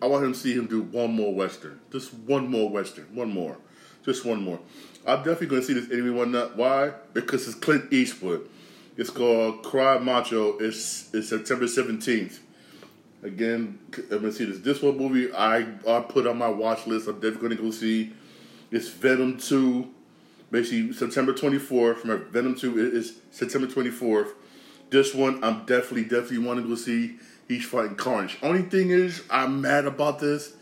I 0.01 0.07
want 0.07 0.24
him 0.24 0.33
to 0.33 0.39
see 0.39 0.53
him 0.53 0.67
do 0.67 0.81
one 0.81 1.12
more 1.12 1.33
western. 1.33 1.79
Just 1.91 2.13
one 2.13 2.48
more 2.50 2.69
western. 2.69 3.05
One 3.13 3.33
more. 3.33 3.57
Just 4.05 4.25
one 4.25 4.41
more. 4.41 4.59
I'm 5.05 5.17
definitely 5.17 5.48
going 5.48 5.62
to 5.62 5.67
see 5.67 5.74
this 5.74 5.91
anyway 5.91 6.09
one. 6.12 6.33
Why? 6.55 6.93
Because 7.13 7.48
it's 7.48 7.55
Clint 7.55 7.91
Eastwood. 7.91 8.48
It's 8.95 9.09
called 9.09 9.63
Cry 9.63 9.98
Macho. 9.98 10.57
It's, 10.57 11.13
it's 11.13 11.29
September 11.29 11.65
17th. 11.65 12.39
Again, 13.24 13.79
I'm 14.12 14.21
to 14.21 14.31
see 14.31 14.45
this. 14.45 14.59
This 14.59 14.81
one 14.81 14.98
movie 14.98 15.33
I, 15.33 15.65
I 15.88 16.01
put 16.01 16.25
on 16.27 16.38
my 16.38 16.48
watch 16.48 16.88
list. 16.88 17.07
I'm 17.07 17.15
definitely 17.15 17.41
going 17.41 17.57
to 17.57 17.63
go 17.63 17.71
see. 17.71 18.13
It's 18.71 18.88
Venom 18.88 19.38
2 19.38 19.89
basically 20.51 20.93
September 20.93 21.33
24th. 21.33 21.98
From 21.98 22.25
Venom 22.31 22.55
2 22.55 22.95
is 22.95 23.19
September 23.31 23.67
24th. 23.67 24.31
This 24.89 25.13
one 25.13 25.43
I'm 25.43 25.65
definitely, 25.65 26.03
definitely 26.03 26.39
wanting 26.39 26.67
to 26.67 26.75
see. 26.75 27.17
He's 27.48 27.65
fighting 27.65 27.96
Carnage. 27.96 28.38
Only 28.43 28.62
thing 28.63 28.91
is, 28.91 29.24
I'm 29.29 29.62
mad 29.62 29.86
about 29.86 30.19
this. 30.19 30.53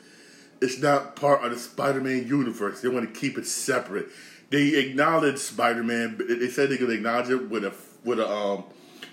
It's 0.62 0.80
not 0.80 1.16
part 1.16 1.44
of 1.44 1.52
the 1.52 1.60
Spider-Man 1.60 2.28
universe. 2.28 2.82
They 2.82 2.88
want 2.88 3.14
to 3.14 3.20
keep 3.20 3.38
it 3.38 3.46
separate. 3.46 4.08
They 4.50 4.76
acknowledge 4.76 5.38
Spider-Man. 5.38 6.16
but 6.18 6.28
They 6.28 6.48
said 6.48 6.70
they 6.70 6.78
could 6.78 6.90
acknowledge 6.90 7.30
it 7.30 7.50
with 7.50 7.66
a 7.66 7.74
with 8.04 8.20
a 8.20 8.30
um, 8.30 8.64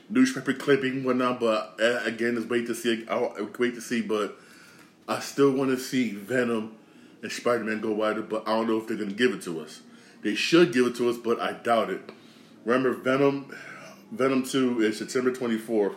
newspaper 0.09 0.53
clipping, 0.53 1.05
whatnot. 1.05 1.41
But 1.41 1.79
uh, 1.81 2.01
again, 2.05 2.37
it's 2.37 2.47
wait 2.47 2.67
to 2.69 2.75
see. 2.75 3.05
I'll 3.09 3.37
wait 3.59 3.75
to 3.75 3.81
see. 3.81 4.01
But 4.01 4.39
I 5.09 5.21
still 5.21 5.51
want 5.51 5.71
to 5.71 5.79
see 5.79 6.13
Venom 6.13 6.77
and 7.23 7.31
Spider-Man 7.31 7.81
go 7.81 7.93
wider. 7.93 8.23
But 8.23 8.49
I 8.49 8.53
don't 8.53 8.69
know 8.69 8.79
if 8.79 8.87
they're 8.87 8.97
gonna 8.97 9.13
give 9.13 9.33
it 9.33 9.43
to 9.43 9.61
us. 9.61 9.81
They 10.23 10.35
should 10.35 10.73
give 10.73 10.87
it 10.87 10.97
to 10.97 11.11
us, 11.11 11.19
but 11.19 11.41
I 11.41 11.53
doubt 11.53 11.91
it. 11.91 12.11
Remember, 12.65 12.95
Venom, 12.95 13.55
Venom 14.15 14.45
Two 14.45 14.81
is 14.81 14.99
September 14.99 15.33
twenty 15.33 15.59
fourth. 15.59 15.97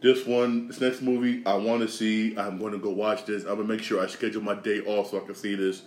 This 0.00 0.26
one, 0.26 0.66
this 0.66 0.80
next 0.80 1.00
movie, 1.00 1.44
I 1.46 1.54
want 1.54 1.82
to 1.82 1.88
see. 1.88 2.36
I'm 2.36 2.58
going 2.58 2.72
to 2.72 2.78
go 2.78 2.90
watch 2.90 3.26
this. 3.26 3.44
I'm 3.44 3.56
gonna 3.56 3.64
make 3.64 3.82
sure 3.82 4.02
I 4.02 4.06
schedule 4.06 4.42
my 4.42 4.54
day 4.54 4.80
off 4.80 5.10
so 5.10 5.22
I 5.22 5.26
can 5.26 5.34
see 5.34 5.54
this. 5.54 5.82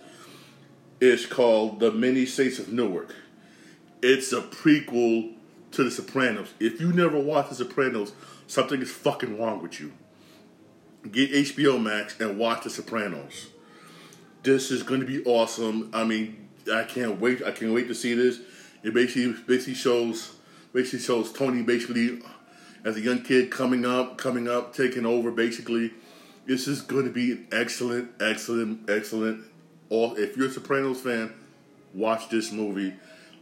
It's 1.00 1.26
called 1.26 1.80
The 1.80 1.90
Many 1.90 2.24
Saints 2.24 2.58
of 2.58 2.72
Newark. 2.72 3.14
It's 4.00 4.32
a 4.32 4.40
prequel 4.40 5.34
to 5.72 5.84
The 5.84 5.90
Sopranos. 5.90 6.54
If 6.60 6.80
you 6.80 6.92
never 6.92 7.18
watched 7.18 7.50
The 7.50 7.56
Sopranos, 7.56 8.12
something 8.46 8.80
is 8.80 8.90
fucking 8.90 9.38
wrong 9.38 9.60
with 9.60 9.80
you. 9.80 9.92
Get 11.10 11.32
HBO 11.32 11.82
Max 11.82 12.18
and 12.20 12.38
watch 12.38 12.64
The 12.64 12.70
Sopranos. 12.70 13.48
This 14.44 14.70
is 14.70 14.82
going 14.82 15.00
to 15.00 15.06
be 15.06 15.22
awesome. 15.24 15.90
I 15.92 16.04
mean, 16.04 16.48
I 16.72 16.84
can't 16.84 17.20
wait. 17.20 17.42
I 17.42 17.50
can't 17.50 17.74
wait 17.74 17.88
to 17.88 17.94
see 17.94 18.14
this. 18.14 18.40
It 18.82 18.94
basically 18.94 19.32
basically 19.46 19.74
shows 19.74 20.33
basically 20.74 20.98
shows 20.98 21.32
Tony 21.32 21.62
basically 21.62 22.20
as 22.84 22.96
a 22.96 23.00
young 23.00 23.22
kid 23.22 23.50
coming 23.50 23.86
up, 23.86 24.18
coming 24.18 24.46
up, 24.46 24.74
taking 24.74 25.06
over. 25.06 25.30
Basically, 25.30 25.92
this 26.46 26.68
is 26.68 26.82
going 26.82 27.04
to 27.04 27.10
be 27.10 27.32
an 27.32 27.46
excellent, 27.50 28.10
excellent, 28.20 28.90
excellent. 28.90 29.44
All 29.88 30.14
if 30.16 30.36
you're 30.36 30.48
a 30.48 30.50
Sopranos 30.50 31.00
fan, 31.00 31.32
watch 31.94 32.28
this 32.28 32.52
movie. 32.52 32.92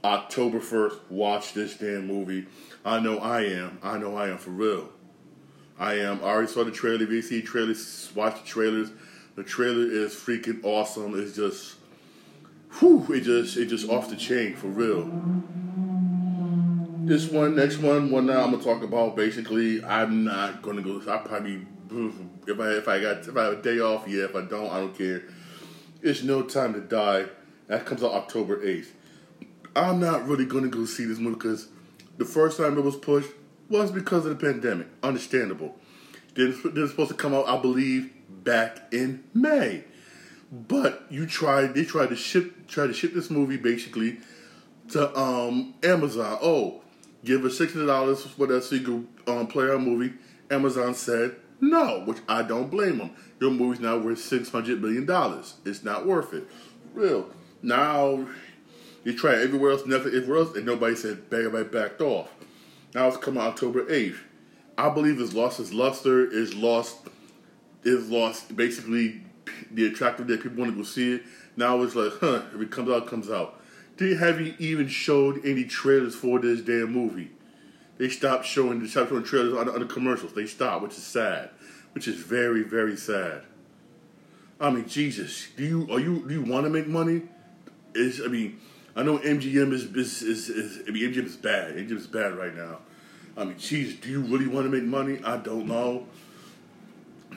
October 0.04 0.60
first, 0.60 0.98
watch 1.10 1.54
this 1.54 1.76
damn 1.76 2.06
movie. 2.06 2.46
I 2.84 3.00
know 3.00 3.18
I 3.18 3.42
am. 3.44 3.78
I 3.82 3.98
know 3.98 4.16
I 4.16 4.28
am 4.28 4.38
for 4.38 4.50
real. 4.50 4.88
I 5.78 5.94
am. 5.94 6.20
I 6.20 6.28
already 6.28 6.48
saw 6.48 6.64
the 6.64 6.70
trailer. 6.70 7.04
You 7.04 7.42
trailers, 7.42 8.10
watch 8.14 8.40
the 8.40 8.46
trailers. 8.46 8.90
The 9.36 9.42
trailer 9.42 9.90
is 9.90 10.12
freaking 10.12 10.62
awesome. 10.64 11.18
It's 11.18 11.34
just, 11.34 11.76
whew, 12.78 13.06
it 13.10 13.20
just, 13.22 13.56
it 13.56 13.66
just 13.66 13.88
off 13.88 14.10
the 14.10 14.16
chain 14.16 14.54
for 14.54 14.66
real. 14.66 15.04
This 17.12 17.28
one, 17.28 17.54
next 17.54 17.76
one, 17.76 18.10
one 18.10 18.24
now 18.24 18.42
I'm 18.42 18.52
gonna 18.52 18.64
talk 18.64 18.82
about. 18.82 19.16
Basically, 19.16 19.84
I'm 19.84 20.24
not 20.24 20.62
gonna 20.62 20.80
go. 20.80 20.98
I 21.06 21.18
probably, 21.18 21.66
if 22.46 22.58
I 22.58 22.70
if 22.70 22.88
I 22.88 23.00
got 23.02 23.28
if 23.28 23.36
I 23.36 23.44
have 23.44 23.52
a 23.52 23.60
day 23.60 23.80
off, 23.80 24.08
yeah. 24.08 24.24
If 24.24 24.34
I 24.34 24.40
don't, 24.40 24.70
I 24.70 24.80
don't 24.80 24.96
care. 24.96 25.24
It's 26.00 26.22
no 26.22 26.40
time 26.40 26.72
to 26.72 26.80
die. 26.80 27.26
That 27.66 27.84
comes 27.84 28.02
out 28.02 28.12
October 28.12 28.64
eighth. 28.66 28.96
I'm 29.76 30.00
not 30.00 30.26
really 30.26 30.46
gonna 30.46 30.68
go 30.68 30.86
see 30.86 31.04
this 31.04 31.18
movie 31.18 31.34
because 31.34 31.68
the 32.16 32.24
first 32.24 32.56
time 32.56 32.78
it 32.78 32.80
was 32.80 32.96
pushed 32.96 33.28
was 33.68 33.90
because 33.90 34.24
of 34.24 34.38
the 34.38 34.46
pandemic. 34.46 34.86
Understandable. 35.02 35.76
Then 36.34 36.58
they're 36.72 36.88
supposed 36.88 37.10
to 37.10 37.16
come 37.16 37.34
out, 37.34 37.46
I 37.46 37.60
believe, 37.60 38.10
back 38.42 38.90
in 38.90 39.22
May. 39.34 39.84
But 40.50 41.04
you 41.10 41.26
tried 41.26 41.74
they 41.74 41.84
tried 41.84 42.08
to 42.08 42.16
ship 42.16 42.68
try 42.68 42.86
to 42.86 42.94
ship 42.94 43.12
this 43.12 43.28
movie 43.28 43.58
basically 43.58 44.20
to 44.92 45.14
um, 45.14 45.74
Amazon. 45.82 46.38
Oh, 46.40 46.81
give 47.24 47.44
us 47.44 47.58
sixty 47.58 47.84
dollars 47.84 48.22
for 48.22 48.46
that 48.46 48.64
single 48.64 49.04
um, 49.26 49.46
player 49.46 49.78
movie. 49.78 50.14
Amazon 50.50 50.94
said 50.94 51.36
no, 51.60 52.02
which 52.04 52.18
I 52.28 52.42
don't 52.42 52.70
blame 52.70 52.98
them. 52.98 53.10
Your 53.40 53.50
movie's 53.50 53.80
now 53.80 53.98
worth 53.98 54.18
six 54.18 54.50
hundred 54.50 54.82
million 54.82 55.06
dollars. 55.06 55.54
It's 55.64 55.82
not 55.82 56.06
worth 56.06 56.32
it. 56.34 56.44
Real. 56.94 57.30
Now 57.62 58.26
you 59.04 59.16
try 59.16 59.34
everywhere 59.34 59.72
else, 59.72 59.86
nothing 59.86 60.14
everywhere 60.14 60.38
else, 60.38 60.56
and 60.56 60.66
nobody 60.66 60.94
said 60.94 61.30
bang, 61.30 61.46
everybody 61.46 61.68
backed 61.68 62.00
off. 62.00 62.28
Now 62.94 63.08
it's 63.08 63.16
coming 63.16 63.40
October 63.40 63.90
eighth. 63.90 64.20
I 64.76 64.90
believe 64.90 65.20
it's 65.20 65.32
lost 65.32 65.60
its 65.60 65.72
luster. 65.72 66.26
Is 66.26 66.54
lost. 66.54 66.96
Is 67.84 68.08
lost. 68.10 68.56
Basically, 68.56 69.22
the 69.70 69.86
attractive 69.86 70.26
that 70.26 70.42
people 70.42 70.58
want 70.58 70.72
to 70.72 70.76
go 70.76 70.82
see 70.82 71.14
it. 71.14 71.22
Now 71.56 71.82
it's 71.82 71.94
like, 71.94 72.12
huh? 72.20 72.42
If 72.54 72.60
it 72.60 72.70
comes 72.70 72.90
out, 72.90 73.04
it 73.04 73.08
comes 73.08 73.30
out. 73.30 73.61
They 74.02 74.14
haven't 74.14 74.56
even 74.58 74.88
showed 74.88 75.46
any 75.46 75.62
trailers 75.62 76.16
for 76.16 76.40
this 76.40 76.60
damn 76.60 76.92
movie. 76.92 77.30
They 77.98 78.08
stopped 78.08 78.44
showing 78.44 78.80
the 78.80 78.88
stopped 78.88 79.10
showing 79.10 79.22
trailers 79.22 79.54
on, 79.54 79.68
on 79.68 79.78
the 79.78 79.86
commercials. 79.86 80.32
They 80.32 80.46
stopped, 80.46 80.82
which 80.82 80.92
is 80.92 81.04
sad. 81.04 81.50
Which 81.92 82.08
is 82.08 82.16
very, 82.16 82.64
very 82.64 82.96
sad. 82.96 83.42
I 84.60 84.70
mean, 84.70 84.88
Jesus, 84.88 85.46
do 85.56 85.62
you 85.62 85.88
are 85.88 86.00
you 86.00 86.26
do 86.26 86.34
you 86.34 86.42
want 86.42 86.64
to 86.64 86.70
make 86.70 86.88
money? 86.88 87.22
Is 87.94 88.20
I 88.20 88.26
mean, 88.26 88.58
I 88.96 89.04
know 89.04 89.18
MGM 89.18 89.72
is 89.72 89.84
is, 89.84 90.22
is, 90.22 90.48
is 90.48 90.88
I 90.88 90.90
mean 90.90 91.12
MGM 91.12 91.26
is 91.26 91.36
bad. 91.36 91.76
MGM 91.76 91.96
is 91.96 92.08
bad 92.08 92.36
right 92.36 92.56
now. 92.56 92.78
I 93.36 93.44
mean, 93.44 93.56
Jesus, 93.56 94.00
do 94.00 94.08
you 94.08 94.20
really 94.22 94.48
want 94.48 94.66
to 94.66 94.70
make 94.70 94.82
money? 94.82 95.20
I 95.22 95.36
don't 95.36 95.66
know. 95.66 96.08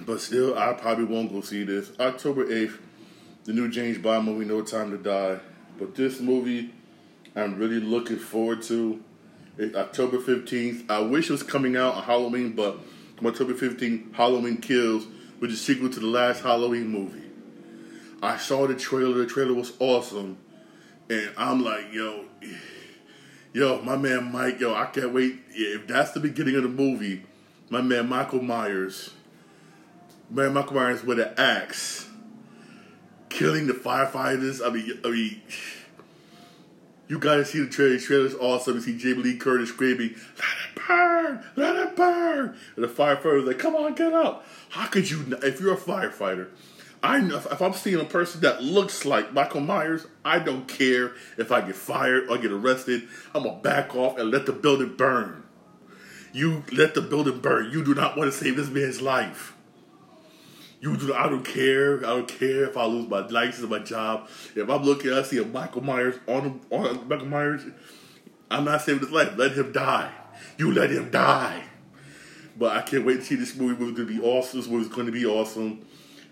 But 0.04 0.20
still, 0.20 0.58
I 0.58 0.74
probably 0.74 1.06
won't 1.06 1.32
go 1.32 1.42
see 1.42 1.64
this. 1.64 1.92
October 2.00 2.46
8th, 2.48 2.80
the 3.44 3.54
new 3.54 3.70
James 3.70 4.00
Bond 4.00 4.26
movie, 4.26 4.46
No 4.46 4.64
Time 4.64 4.90
to 4.90 4.98
Die. 4.98 5.40
But 5.78 5.96
this 5.96 6.20
movie, 6.20 6.72
I'm 7.36 7.58
really 7.58 7.80
looking 7.80 8.18
forward 8.18 8.62
to. 8.64 9.02
It's 9.58 9.76
October 9.76 10.18
15th. 10.18 10.90
I 10.90 11.00
wish 11.00 11.30
it 11.30 11.32
was 11.32 11.44
coming 11.44 11.78
out 11.78 11.96
on 11.96 12.04
Halloween, 12.04 12.54
but 12.54 12.78
October 13.24 13.54
15th, 13.54 14.14
Halloween 14.14 14.58
Kills, 14.58 15.08
which 15.40 15.52
is 15.52 15.62
sequel 15.62 15.90
to 15.90 16.00
the 16.00 16.08
last 16.08 16.44
Halloween 16.44 16.88
movie. 16.88 17.24
I 18.22 18.38
saw 18.38 18.68
the 18.68 18.76
trailer. 18.76 19.20
The 19.20 19.26
trailer 19.26 19.54
was 19.54 19.74
awesome. 19.80 20.38
And 21.10 21.30
I'm 21.38 21.64
like, 21.64 21.94
yo, 21.94 22.26
yo, 23.54 23.82
my 23.82 23.96
man 23.96 24.32
Mike, 24.32 24.60
yo, 24.60 24.74
I 24.74 24.86
can't 24.88 25.14
wait. 25.14 25.40
If 25.52 25.88
that's 25.88 26.12
the 26.12 26.20
beginning 26.20 26.56
of 26.56 26.64
the 26.64 26.70
movie, 26.70 27.24
my 27.70 27.82
man 27.82 28.10
Michael 28.10 28.42
Myers, 28.42 29.12
man 30.30 30.54
Michael 30.54 30.76
Myers 30.76 31.04
with 31.04 31.20
an 31.20 31.34
axe, 31.38 32.10
killing 33.36 33.68
the 33.68 33.74
firefighters. 33.74 34.66
I 34.66 34.70
mean, 34.70 35.00
I 35.04 35.12
mean, 35.12 35.42
you 37.08 37.20
gotta 37.20 37.44
see 37.46 37.60
the 37.60 37.70
trailer. 37.70 37.98
The 37.98 38.00
trailer's 38.00 38.36
awesome. 38.36 38.76
You 38.76 38.82
see 38.82 38.98
Jamie 38.98 39.24
Lee 39.24 39.38
Curtis 39.38 39.70
screaming, 39.70 40.16
"Let 40.38 40.56
it 40.64 40.88
burn! 40.88 41.44
Let 41.56 41.76
it 41.76 41.96
burn!" 41.96 42.56
And 42.76 42.84
the 42.84 42.88
firefighter's 42.88 43.46
like, 43.46 43.60
"Come 43.60 43.76
on, 43.76 43.94
get 43.94 44.14
up!" 44.14 44.48
How 44.70 44.88
could 44.88 45.10
you? 45.10 45.38
If 45.44 45.60
you're 45.60 45.74
a 45.74 45.78
firefighter, 45.78 46.48
I 47.04 47.20
know 47.20 47.38
if 47.38 47.62
I'm 47.62 47.74
seeing 47.74 48.00
a 48.00 48.06
person 48.06 48.42
that 48.42 48.64
looks 48.64 49.06
like 49.06 49.34
Michael 49.34 49.62
Myers, 49.62 50.08
I 50.24 50.40
don't 50.40 50.68
care 50.68 51.12
if 51.38 51.52
I 51.52 51.62
get 51.62 51.76
fired 51.76 52.30
or 52.30 52.38
get 52.38 52.52
arrested. 52.52 53.04
I'm 53.34 53.44
gonna 53.44 53.60
back 53.62 53.96
off 53.96 54.18
and 54.18 54.32
let 54.32 54.46
the 54.46 54.54
building 54.54 54.96
burn. 54.96 55.44
You 56.32 56.64
let 56.72 56.94
the 56.94 57.02
building 57.02 57.40
burn. 57.40 57.72
You 57.72 57.84
do 57.84 57.94
not 57.94 58.18
want 58.18 58.32
to 58.32 58.38
save 58.38 58.56
this 58.56 58.70
man's 58.70 59.02
life. 59.02 59.55
You 60.82 60.98
do. 60.98 61.14
I 61.14 61.28
don't 61.30 61.46
care. 61.46 61.98
I 62.00 62.10
don't 62.10 62.28
care 62.28 62.66
if 62.66 62.78
I 62.78 62.86
lose 62.86 63.10
my 63.10 63.26
license 63.28 63.64
or 63.64 63.68
my 63.68 63.80
job. 63.80 64.28
If 64.56 64.70
I'm 64.70 64.84
looking, 64.84 65.14
I 65.14 65.24
see 65.24 65.38
a 65.40 65.46
Michael 65.46 65.84
Myers 65.84 66.16
on 66.28 66.62
on 66.70 67.08
Michael 67.08 67.28
Myers. 67.28 67.62
I'm 68.52 68.66
not 68.66 68.82
saving 68.82 69.02
his 69.02 69.12
life. 69.12 69.34
Let 69.38 69.54
him 69.54 69.72
die. 69.72 70.12
You 70.58 70.72
let 70.72 70.92
him 70.92 71.10
die. 71.10 71.64
But 72.58 72.78
I 72.78 72.82
can't 72.82 73.06
wait 73.06 73.18
to 73.18 73.24
see 73.24 73.36
this 73.36 73.56
movie. 73.56 73.74
It's 73.74 73.98
going 73.98 74.08
to 74.08 74.14
be 74.14 74.22
awesome. 74.22 74.60
This 74.60 74.70
movie's 74.70 74.88
going 74.88 75.08
to 75.08 75.12
be 75.12 75.26
awesome. 75.26 75.86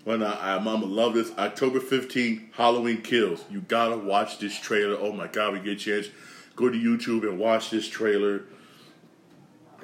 When 0.04 0.22
I, 0.22 0.56
I'm, 0.56 0.64
gonna 0.64 0.84
love 0.84 1.14
this. 1.14 1.32
October 1.38 1.80
15th, 1.80 2.52
Halloween 2.52 3.00
Kills. 3.00 3.42
You 3.50 3.62
gotta 3.62 3.96
watch 3.96 4.38
this 4.38 4.58
trailer. 4.58 4.98
Oh 5.00 5.12
my 5.12 5.26
god, 5.26 5.54
we 5.54 5.60
get 5.60 5.72
a 5.72 5.76
chance. 5.76 6.08
Go 6.56 6.68
to 6.68 6.76
YouTube 6.76 7.22
and 7.22 7.38
watch 7.38 7.70
this 7.70 7.88
trailer. 7.88 8.44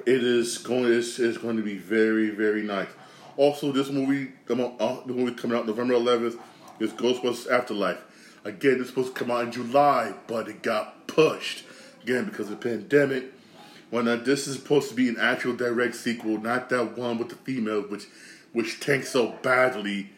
It 0.05 0.23
is 0.23 0.59
going. 0.59 0.93
It's, 0.93 1.19
it's 1.19 1.37
going 1.37 1.57
to 1.57 1.63
be 1.63 1.77
very, 1.77 2.29
very 2.29 2.61
nice. 2.61 2.87
Also, 3.37 3.71
this 3.71 3.89
movie, 3.89 4.31
the 4.47 4.55
movie 5.05 5.33
coming 5.33 5.57
out 5.57 5.65
November 5.65 5.93
11th, 5.93 6.37
is 6.79 6.91
Ghostbusters 6.93 7.49
Afterlife. 7.49 8.01
Again, 8.43 8.77
it's 8.79 8.89
supposed 8.89 9.13
to 9.13 9.19
come 9.19 9.31
out 9.31 9.45
in 9.45 9.51
July, 9.51 10.13
but 10.27 10.47
it 10.47 10.63
got 10.63 11.07
pushed 11.07 11.63
again 12.03 12.25
because 12.25 12.49
of 12.49 12.59
the 12.59 12.69
pandemic. 12.69 13.31
When 13.91 14.07
uh, 14.07 14.15
this 14.15 14.47
is 14.47 14.55
supposed 14.55 14.89
to 14.89 14.95
be 14.95 15.09
an 15.09 15.17
actual 15.19 15.53
direct 15.53 15.95
sequel, 15.95 16.39
not 16.39 16.69
that 16.69 16.97
one 16.97 17.17
with 17.17 17.29
the 17.29 17.35
female, 17.35 17.81
which 17.81 18.05
which 18.53 18.79
tanked 18.79 19.07
so 19.07 19.33
badly. 19.41 20.09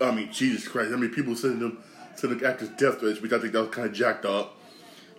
I 0.00 0.10
mean, 0.10 0.32
Jesus 0.32 0.66
Christ! 0.66 0.92
I 0.92 0.96
mean, 0.96 1.10
people 1.10 1.36
sending 1.36 1.60
them 1.60 1.78
sending 2.16 2.44
actors 2.44 2.70
death 2.70 3.00
threats, 3.00 3.20
which 3.20 3.32
I 3.32 3.38
think 3.38 3.52
that 3.52 3.60
was 3.60 3.70
kind 3.70 3.88
of 3.88 3.94
jacked 3.94 4.24
up. 4.24 4.56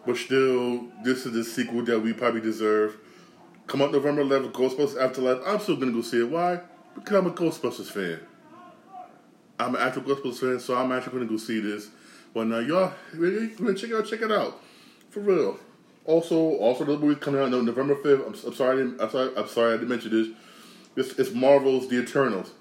But 0.06 0.18
still, 0.18 0.88
this 1.04 1.26
is 1.26 1.34
the 1.34 1.44
sequel 1.44 1.84
that 1.86 2.00
we 2.00 2.14
probably 2.14 2.42
deserve. 2.42 2.98
Come 3.68 3.82
out 3.82 3.94
November 3.94 4.24
11th, 4.24 4.52
Ghostbusters 4.52 5.02
Afterlife. 5.02 5.40
I'm 5.46 5.60
still 5.60 5.78
gonna 5.78 5.94
go 5.94 6.02
see 6.02 6.20
it. 6.20 6.30
Why? 6.30 6.60
Because 6.96 7.18
I'm 7.18 7.28
a 7.28 7.32
Ghostbusters 7.32 7.92
fan. 7.92 8.20
I'm 9.60 9.76
an 9.76 9.82
actual 9.82 10.04
Ghostbusters 10.04 10.40
fan, 10.40 10.60
so 10.60 10.76
I'm 10.76 10.92
actually 10.92 11.14
gonna 11.14 11.26
go 11.26 11.38
see 11.38 11.60
this. 11.60 11.90
But 12.34 12.48
now, 12.48 12.60
y'all, 12.60 12.92
check 13.12 13.90
it 13.90 13.96
out, 13.96 14.06
check 14.08 14.22
it 14.22 14.32
out, 14.32 14.60
for 15.10 15.20
real. 15.20 15.60
Also, 16.06 16.36
also 16.36 16.84
the 16.84 16.98
movie 16.98 17.20
coming 17.20 17.42
out 17.42 17.50
no, 17.50 17.62
November 17.62 17.96
5th. 17.96 18.28
I'm, 18.28 18.48
I'm 18.48 18.56
sorry, 18.56 18.82
I'm 18.82 19.10
sorry, 19.10 19.38
I'm 19.38 19.48
sorry, 19.48 19.74
I 19.74 19.78
didn't 19.78 19.90
mention 19.90 20.36
this. 20.96 21.14
Is 21.18 21.34
Marvel's 21.34 21.88
The 21.88 22.00
Eternals, 22.02 22.52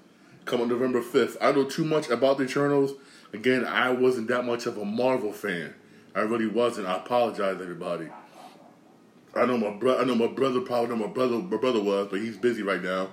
coming 0.45 0.67
November 0.67 1.01
5th. 1.01 1.37
I 1.41 1.51
know 1.51 1.65
too 1.65 1.83
much 1.83 2.09
about 2.09 2.37
The 2.37 2.45
Eternals. 2.45 2.93
Again, 3.33 3.65
I 3.65 3.89
wasn't 3.89 4.27
that 4.27 4.45
much 4.45 4.65
of 4.65 4.77
a 4.77 4.85
Marvel 4.85 5.33
fan. 5.33 5.73
I 6.15 6.21
really 6.21 6.47
wasn't. 6.47 6.87
I 6.87 6.97
apologize, 6.97 7.59
everybody. 7.59 8.07
I 9.35 9.45
know 9.45 9.57
my 9.57 9.71
brother. 9.71 10.01
I 10.01 10.05
know 10.05 10.15
my 10.15 10.27
brother 10.27 10.61
probably 10.61 10.95
know 10.95 11.07
my 11.07 11.11
brother. 11.11 11.39
My 11.39 11.57
brother 11.57 11.81
was, 11.81 12.07
but 12.09 12.19
he's 12.19 12.37
busy 12.37 12.61
right 12.61 12.81
now. 12.81 13.09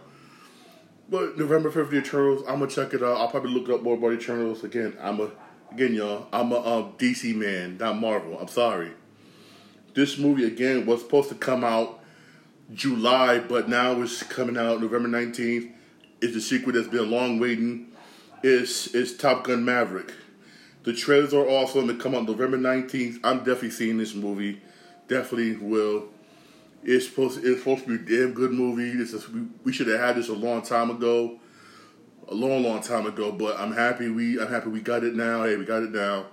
But 1.11 1.37
November 1.37 1.71
5th, 1.73 1.91
The 1.91 1.99
Eternals. 1.99 2.43
I'm 2.47 2.61
gonna 2.61 2.71
check 2.71 2.95
it 2.95 3.03
out. 3.03 3.17
I'll 3.17 3.29
probably 3.29 3.51
look 3.51 3.69
up 3.69 3.83
more 3.83 3.97
about 3.97 4.13
Eternals. 4.13 4.63
Again, 4.63 4.97
I'm 5.01 5.21
a 5.21 5.31
again, 5.73 5.95
y'all, 5.95 6.29
I'm 6.33 6.53
a 6.53 6.59
um, 6.61 6.93
DC 6.99 7.35
man, 7.35 7.79
not 7.79 7.99
Marvel. 7.99 8.39
I'm 8.39 8.49
sorry. 8.49 8.93
This 9.95 10.19
movie 10.19 10.45
again 10.45 10.87
was 10.87 11.03
supposed 11.03 11.29
to 11.31 11.35
come 11.35 11.65
out 11.65 12.01
July, 12.73 13.41
but 13.41 13.69
now 13.69 14.01
it's 14.01 14.23
coming 14.23 14.57
out 14.57 14.81
November 14.81 15.09
19th. 15.09 15.73
It's 16.21 16.37
a 16.37 16.41
sequel 16.41 16.73
that's 16.73 16.87
been 16.87 17.11
long 17.11 17.41
waiting. 17.41 17.89
It's, 18.43 18.95
it's 18.95 19.17
Top 19.17 19.45
Gun 19.45 19.65
Maverick. 19.65 20.13
The 20.85 20.93
trailers 20.93 21.35
are 21.35 21.47
awesome. 21.47 21.91
It 21.91 21.99
come 21.99 22.15
out 22.15 22.27
November 22.27 22.57
19th. 22.57 23.19
I'm 23.25 23.39
definitely 23.39 23.71
seeing 23.71 23.99
this 23.99 24.15
movie. 24.15 24.63
Definitely 25.09 25.57
will. 25.57 26.09
It's 26.83 27.07
supposed 27.07 27.41
to, 27.41 27.53
it's 27.53 27.61
supposed 27.61 27.85
to 27.85 27.99
be 27.99 28.15
a 28.15 28.19
damn 28.19 28.33
good 28.33 28.53
movie. 28.53 28.97
This 28.97 29.13
is, 29.13 29.29
we, 29.29 29.43
we 29.65 29.73
should 29.73 29.87
have 29.89 30.01
had 30.01 30.17
this 30.17 30.29
a 30.29 30.35
long 30.35 30.63
time 30.63 30.91
ago. 30.91 31.39
A 32.29 32.35
long, 32.35 32.63
long 32.63 32.81
time 32.81 33.07
ago. 33.07 33.33
But 33.33 33.59
I'm 33.59 33.73
happy 33.73 34.09
we 34.09 34.41
I'm 34.41 34.49
happy 34.49 34.69
we 34.69 34.81
got 34.81 35.05
it 35.05 35.15
now. 35.15 35.45
Hey, 35.45 35.57
we 35.57 35.65
got 35.65 35.83
it 35.83 35.93
now. 35.93 36.27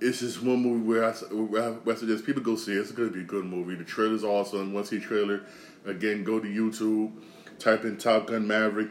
It's 0.00 0.20
just 0.20 0.42
one 0.42 0.62
movie 0.62 0.84
where 0.84 1.04
I, 1.04 1.12
where 1.12 1.94
I 1.94 1.98
suggest 1.98 2.26
people 2.26 2.42
go 2.42 2.56
see 2.56 2.72
it. 2.72 2.78
It's 2.78 2.92
going 2.92 3.08
to 3.08 3.14
be 3.14 3.20
a 3.20 3.24
good 3.24 3.44
movie. 3.44 3.76
The 3.76 3.84
trailer's 3.84 4.24
awesome. 4.24 4.72
Once 4.72 4.90
you 4.90 4.98
see 4.98 5.04
the 5.04 5.08
trailer, 5.08 5.44
again, 5.86 6.24
go 6.24 6.40
to 6.40 6.48
YouTube, 6.48 7.12
type 7.60 7.84
in 7.84 7.98
Top 7.98 8.26
Gun 8.26 8.46
Maverick. 8.48 8.88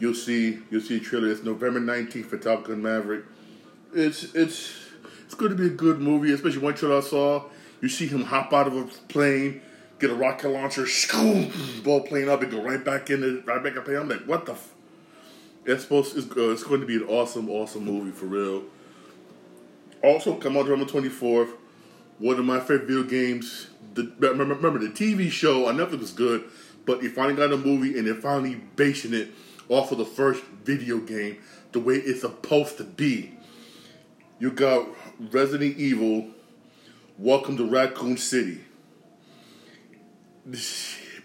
You'll 0.00 0.14
see 0.14 0.58
you'll 0.70 0.80
see 0.80 0.96
a 0.96 1.00
trailer. 1.00 1.28
It's 1.30 1.44
November 1.44 1.80
19th 1.80 2.26
for 2.26 2.38
Top 2.38 2.64
Gun 2.64 2.82
Maverick 2.82 3.24
it's 3.94 4.34
it's 4.34 4.74
it's 5.24 5.34
going 5.34 5.50
to 5.50 5.56
be 5.56 5.66
a 5.66 5.70
good 5.70 6.00
movie, 6.00 6.32
especially 6.32 6.72
trailer 6.74 6.98
I 6.98 7.00
saw. 7.00 7.44
You 7.80 7.88
see 7.88 8.06
him 8.06 8.24
hop 8.24 8.52
out 8.52 8.66
of 8.66 8.76
a 8.76 8.84
plane, 9.08 9.62
get 9.98 10.10
a 10.10 10.14
rocket 10.14 10.48
launcher, 10.48 10.86
blow 11.82 12.00
plane 12.00 12.28
up, 12.28 12.42
and 12.42 12.50
go 12.50 12.62
right 12.62 12.84
back 12.84 13.10
in 13.10 13.20
the 13.20 13.42
right 13.46 13.62
back 13.62 13.76
up. 13.76 13.86
here. 13.86 13.98
I'm 13.98 14.08
like, 14.08 14.24
what 14.24 14.46
the? 14.46 14.52
F-? 14.52 14.72
It's 15.66 15.82
supposed 15.82 16.16
it's, 16.16 16.30
uh, 16.36 16.50
it's 16.50 16.62
going 16.62 16.80
to 16.80 16.86
be 16.86 16.96
an 16.96 17.04
awesome, 17.04 17.48
awesome 17.48 17.84
movie 17.84 18.10
for 18.10 18.26
real. 18.26 18.64
Also, 20.02 20.34
come 20.36 20.56
out 20.56 20.66
November 20.66 20.90
twenty 20.90 21.08
fourth. 21.08 21.50
One 22.18 22.38
of 22.38 22.44
my 22.44 22.60
favorite 22.60 22.86
video 22.86 23.02
games. 23.02 23.68
The, 23.94 24.12
remember, 24.18 24.54
remember 24.54 24.78
the 24.78 24.88
TV 24.88 25.30
show 25.30 25.66
on 25.66 25.76
Netflix 25.76 26.00
was 26.00 26.10
good, 26.12 26.44
but 26.84 27.00
they 27.00 27.08
finally 27.08 27.36
got 27.36 27.52
a 27.52 27.56
movie 27.56 27.96
and 27.96 28.06
they're 28.06 28.14
finally 28.14 28.56
basing 28.76 29.14
it 29.14 29.30
off 29.68 29.92
of 29.92 29.98
the 29.98 30.04
first 30.04 30.42
video 30.64 30.98
game 30.98 31.38
the 31.72 31.80
way 31.80 31.94
it's 31.94 32.20
supposed 32.20 32.76
to 32.78 32.84
be 32.84 33.34
you 34.40 34.50
got 34.50 34.88
Resident 35.30 35.78
Evil, 35.78 36.26
Welcome 37.18 37.56
to 37.56 37.64
Raccoon 37.64 38.16
City. 38.16 38.60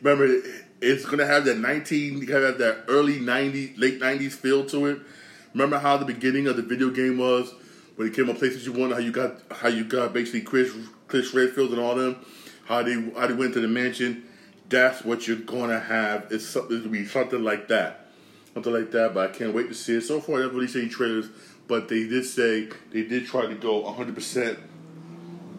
Remember, 0.02 0.42
it's 0.82 1.06
gonna 1.06 1.26
have 1.26 1.46
that 1.46 1.58
nineteen, 1.58 2.26
have 2.28 2.58
that 2.58 2.86
early 2.88 3.20
'90s, 3.20 3.78
late 3.78 4.00
'90s 4.00 4.32
feel 4.32 4.66
to 4.68 4.86
it. 4.86 5.00
Remember 5.54 5.78
how 5.78 5.98
the 5.98 6.06
beginning 6.06 6.48
of 6.48 6.56
the 6.56 6.62
video 6.62 6.90
game 6.90 7.18
was 7.18 7.54
when 7.96 8.08
it 8.08 8.14
came 8.14 8.30
up 8.30 8.38
places 8.38 8.66
you 8.66 8.72
One? 8.72 8.92
How 8.92 9.00
you 9.00 9.12
got, 9.12 9.42
how 9.52 9.68
you 9.68 9.84
got 9.84 10.14
basically 10.14 10.42
Chris, 10.42 10.74
Chris 11.08 11.34
Redfield 11.34 11.72
and 11.72 11.80
all 11.80 11.96
them. 11.96 12.18
How 12.66 12.84
they, 12.84 12.94
how 13.18 13.28
they 13.28 13.34
went 13.34 13.54
to 13.56 13.60
the 13.60 13.68
mansion. 13.68 14.26
That's 14.70 15.04
what 15.04 15.28
you're 15.28 15.38
gonna 15.38 15.80
have. 15.80 16.28
It's 16.32 16.46
something 16.46 16.84
to 16.84 16.88
be 16.90 17.06
something 17.06 17.44
like 17.44 17.68
that, 17.70 18.08
something 18.54 18.72
like 18.72 18.92
that. 18.92 19.14
But 19.14 19.32
I 19.32 19.34
can't 19.34 19.54
wait 19.54 19.68
to 19.68 19.74
see 19.74 19.96
it. 19.96 20.02
So 20.02 20.22
far, 20.22 20.40
they've 20.40 20.54
released 20.54 20.76
any 20.76 20.88
trailers 20.88 21.30
but 21.70 21.88
they 21.88 22.08
did 22.08 22.26
say 22.26 22.68
they 22.92 23.04
did 23.04 23.28
try 23.28 23.46
to 23.46 23.54
go 23.54 23.84
100% 23.84 24.58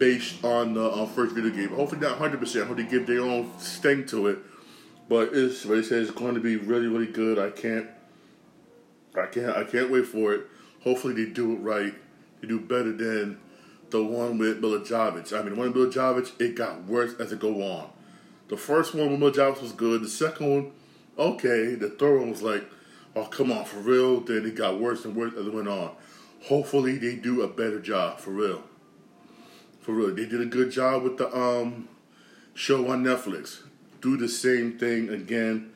based 0.01 0.43
on 0.43 0.73
the 0.73 0.83
uh, 0.83 1.05
first 1.05 1.35
video 1.35 1.51
game. 1.51 1.69
Hopefully 1.75 2.01
not 2.01 2.17
100%. 2.17 2.63
I 2.63 2.65
Hope 2.65 2.75
they 2.75 2.83
give 2.83 3.05
their 3.05 3.21
own 3.21 3.51
sting 3.59 4.07
to 4.07 4.29
it. 4.29 4.39
But 5.07 5.29
it's 5.33 5.61
they 5.61 5.83
say 5.83 5.97
it's 5.97 6.09
going 6.09 6.33
to 6.33 6.39
be 6.39 6.55
really 6.55 6.87
really 6.87 7.11
good. 7.11 7.37
I 7.37 7.51
can't 7.51 7.87
I 9.15 9.27
can't 9.27 9.55
I 9.55 9.63
can't 9.63 9.91
wait 9.91 10.07
for 10.07 10.33
it. 10.33 10.47
Hopefully 10.83 11.13
they 11.13 11.29
do 11.29 11.53
it 11.53 11.57
right. 11.57 11.93
They 12.41 12.47
do 12.47 12.59
better 12.59 12.91
than 12.93 13.39
the 13.91 14.03
one 14.03 14.39
with 14.39 14.59
Milla 14.59 14.79
Jovovich. 14.79 15.37
I 15.37 15.43
mean, 15.43 15.53
the 15.53 15.59
one 15.59 15.71
with 15.71 15.75
Milla 15.75 15.91
Jovovich, 15.91 16.31
it 16.41 16.55
got 16.55 16.85
worse 16.85 17.13
as 17.19 17.31
it 17.31 17.39
go 17.39 17.61
on. 17.61 17.89
The 18.47 18.57
first 18.57 18.95
one 18.95 19.11
with 19.11 19.19
Milla 19.19 19.33
Jovovich 19.33 19.61
was 19.61 19.73
good. 19.73 20.01
The 20.01 20.09
second 20.09 20.49
one, 20.49 20.71
okay. 21.19 21.75
The 21.75 21.89
third 21.89 22.21
one 22.21 22.31
was 22.31 22.41
like 22.41 22.63
oh 23.15 23.25
come 23.25 23.51
on, 23.51 23.65
for 23.65 23.77
real. 23.77 24.21
Then 24.21 24.47
it 24.47 24.55
got 24.55 24.79
worse 24.79 25.05
and 25.05 25.15
worse 25.15 25.33
as 25.33 25.45
it 25.45 25.53
went 25.53 25.67
on. 25.67 25.91
Hopefully 26.45 26.97
they 26.97 27.15
do 27.15 27.43
a 27.43 27.47
better 27.47 27.79
job, 27.79 28.19
for 28.19 28.31
real. 28.31 28.63
For 29.81 29.93
real. 29.93 30.13
They 30.13 30.27
did 30.27 30.41
a 30.41 30.45
good 30.45 30.71
job 30.71 31.01
with 31.01 31.17
the 31.17 31.35
um 31.35 31.89
show 32.53 32.87
on 32.89 33.03
Netflix. 33.03 33.61
Do 33.99 34.15
the 34.15 34.29
same 34.29 34.77
thing 34.77 35.09
again. 35.09 35.71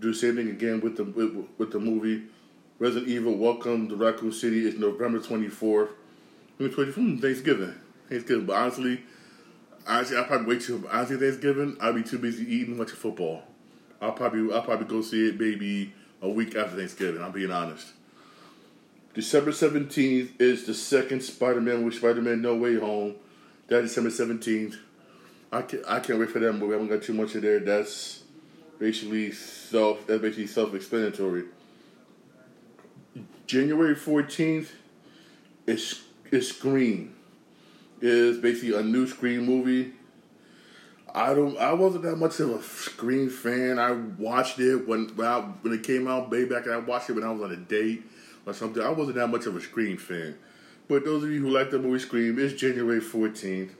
Do 0.00 0.12
the 0.12 0.18
same 0.18 0.36
thing 0.36 0.48
again 0.48 0.80
with 0.80 0.96
the 0.96 1.04
with, 1.04 1.46
with 1.58 1.70
the 1.70 1.78
movie. 1.78 2.22
Resident 2.78 3.10
Evil 3.10 3.36
Welcome 3.36 3.88
to 3.90 3.96
Raccoon 3.96 4.32
City 4.32 4.66
is 4.66 4.78
November 4.78 5.18
24th. 5.18 5.90
November 6.58 6.84
24th, 6.84 6.94
hmm, 6.94 7.18
Thanksgiving. 7.18 7.74
Thanksgiving. 8.08 8.46
But 8.46 8.56
honestly, 8.56 9.02
honestly, 9.86 10.16
I'll 10.16 10.24
probably 10.24 10.46
wait 10.46 10.62
till 10.62 10.82
honestly 10.88 11.18
Thanksgiving. 11.18 11.76
I'll 11.82 11.92
be 11.92 12.02
too 12.02 12.18
busy 12.18 12.44
eating 12.44 12.78
much 12.78 12.92
football. 12.92 13.42
I'll 14.00 14.12
probably 14.12 14.54
I'll 14.54 14.62
probably 14.62 14.86
go 14.86 15.02
see 15.02 15.28
it 15.28 15.38
maybe 15.38 15.92
a 16.22 16.30
week 16.30 16.56
after 16.56 16.78
Thanksgiving. 16.78 17.22
I'm 17.22 17.32
being 17.32 17.50
honest. 17.50 17.92
December 19.12 19.50
17th 19.50 20.40
is 20.40 20.64
the 20.64 20.72
second 20.72 21.22
Spider-Man 21.22 21.84
with 21.84 21.94
Spider-Man 21.94 22.40
No 22.40 22.54
Way 22.54 22.76
Home. 22.76 23.16
That 23.70 23.82
December 23.82 24.10
17th. 24.10 24.78
I 25.52 25.62
can't, 25.62 25.84
I 25.86 26.00
can't 26.00 26.18
wait 26.18 26.30
for 26.30 26.40
that 26.40 26.52
movie. 26.52 26.74
I 26.74 26.78
haven't 26.80 26.88
got 26.88 27.02
too 27.04 27.14
much 27.14 27.36
of 27.36 27.42
there. 27.42 27.60
That's 27.60 28.24
basically 28.80 29.30
self 29.30 30.06
that's 30.08 30.20
basically 30.20 30.48
self-explanatory. 30.48 31.44
January 33.46 33.94
14th 33.94 34.70
is 35.68 36.02
is 36.32 36.48
Scream. 36.48 37.14
Is 38.00 38.38
basically 38.38 38.74
a 38.74 38.82
new 38.82 39.06
Scream 39.06 39.46
movie. 39.46 39.92
I 41.14 41.32
don't. 41.32 41.56
I 41.58 41.72
wasn't 41.72 42.02
that 42.02 42.16
much 42.16 42.40
of 42.40 42.50
a 42.50 42.62
Scream 42.64 43.30
fan. 43.30 43.78
I 43.78 43.92
watched 43.92 44.58
it 44.58 44.88
when 44.88 45.14
when, 45.14 45.28
I, 45.28 45.40
when 45.62 45.74
it 45.74 45.84
came 45.84 46.08
out 46.08 46.28
way 46.28 46.44
back, 46.44 46.64
and 46.66 46.74
I 46.74 46.78
watched 46.78 47.08
it 47.08 47.12
when 47.12 47.22
I 47.22 47.30
was 47.30 47.42
on 47.42 47.52
a 47.52 47.56
date 47.56 48.02
or 48.46 48.52
something. 48.52 48.82
I 48.82 48.90
wasn't 48.90 49.16
that 49.16 49.28
much 49.28 49.46
of 49.46 49.54
a 49.54 49.60
Scream 49.60 49.96
fan. 49.96 50.36
But 50.90 51.04
those 51.04 51.22
of 51.22 51.30
you 51.30 51.40
who 51.40 51.50
like 51.50 51.70
the 51.70 51.78
movie 51.78 52.00
Scream, 52.00 52.36
it's 52.40 52.52
January 52.54 52.98
fourteenth. 52.98 53.70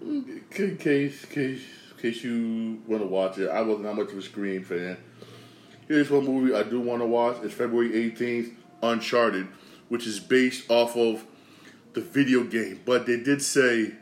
In 0.00 0.42
case, 0.50 1.24
case, 1.24 1.60
case 1.96 2.24
you 2.24 2.82
want 2.88 3.00
to 3.00 3.06
watch 3.06 3.38
it, 3.38 3.48
I 3.48 3.60
wasn't 3.60 3.84
that 3.84 3.94
much 3.94 4.10
of 4.10 4.18
a 4.18 4.22
Scream 4.22 4.64
fan. 4.64 4.96
Here's 5.86 6.10
one 6.10 6.24
movie 6.24 6.52
I 6.52 6.64
do 6.64 6.80
want 6.80 7.00
to 7.00 7.06
watch. 7.06 7.36
It's 7.44 7.54
February 7.54 7.94
eighteenth, 7.94 8.54
Uncharted, 8.82 9.46
which 9.88 10.04
is 10.04 10.18
based 10.18 10.68
off 10.68 10.96
of 10.96 11.24
the 11.92 12.00
video 12.00 12.42
game. 12.42 12.80
But 12.84 13.06
they 13.06 13.18
did 13.18 13.40
say, 13.40 13.92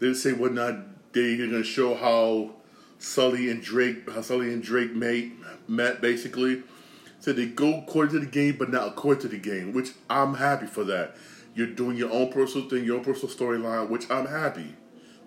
they 0.00 0.08
did 0.08 0.16
say 0.16 0.32
what 0.32 0.52
not 0.52 1.12
they're 1.12 1.36
gonna 1.36 1.62
show 1.62 1.94
how 1.94 2.56
Sully 2.98 3.48
and 3.48 3.62
Drake, 3.62 4.10
how 4.10 4.22
Sully 4.22 4.52
and 4.52 4.64
Drake 4.64 4.96
made, 4.96 5.34
met 5.68 6.00
basically. 6.00 6.64
So 7.20 7.32
they 7.32 7.46
go 7.46 7.78
according 7.78 8.14
to 8.14 8.26
the 8.26 8.32
game, 8.32 8.56
but 8.58 8.68
not 8.68 8.88
according 8.88 9.22
to 9.22 9.28
the 9.28 9.38
game, 9.38 9.72
which 9.72 9.90
I'm 10.10 10.34
happy 10.34 10.66
for 10.66 10.82
that. 10.82 11.14
You're 11.54 11.68
doing 11.68 11.96
your 11.96 12.10
own 12.10 12.32
personal 12.32 12.68
thing, 12.68 12.84
your 12.84 12.98
own 12.98 13.04
personal 13.04 13.34
storyline, 13.34 13.88
which 13.88 14.10
I'm 14.10 14.26
happy, 14.26 14.74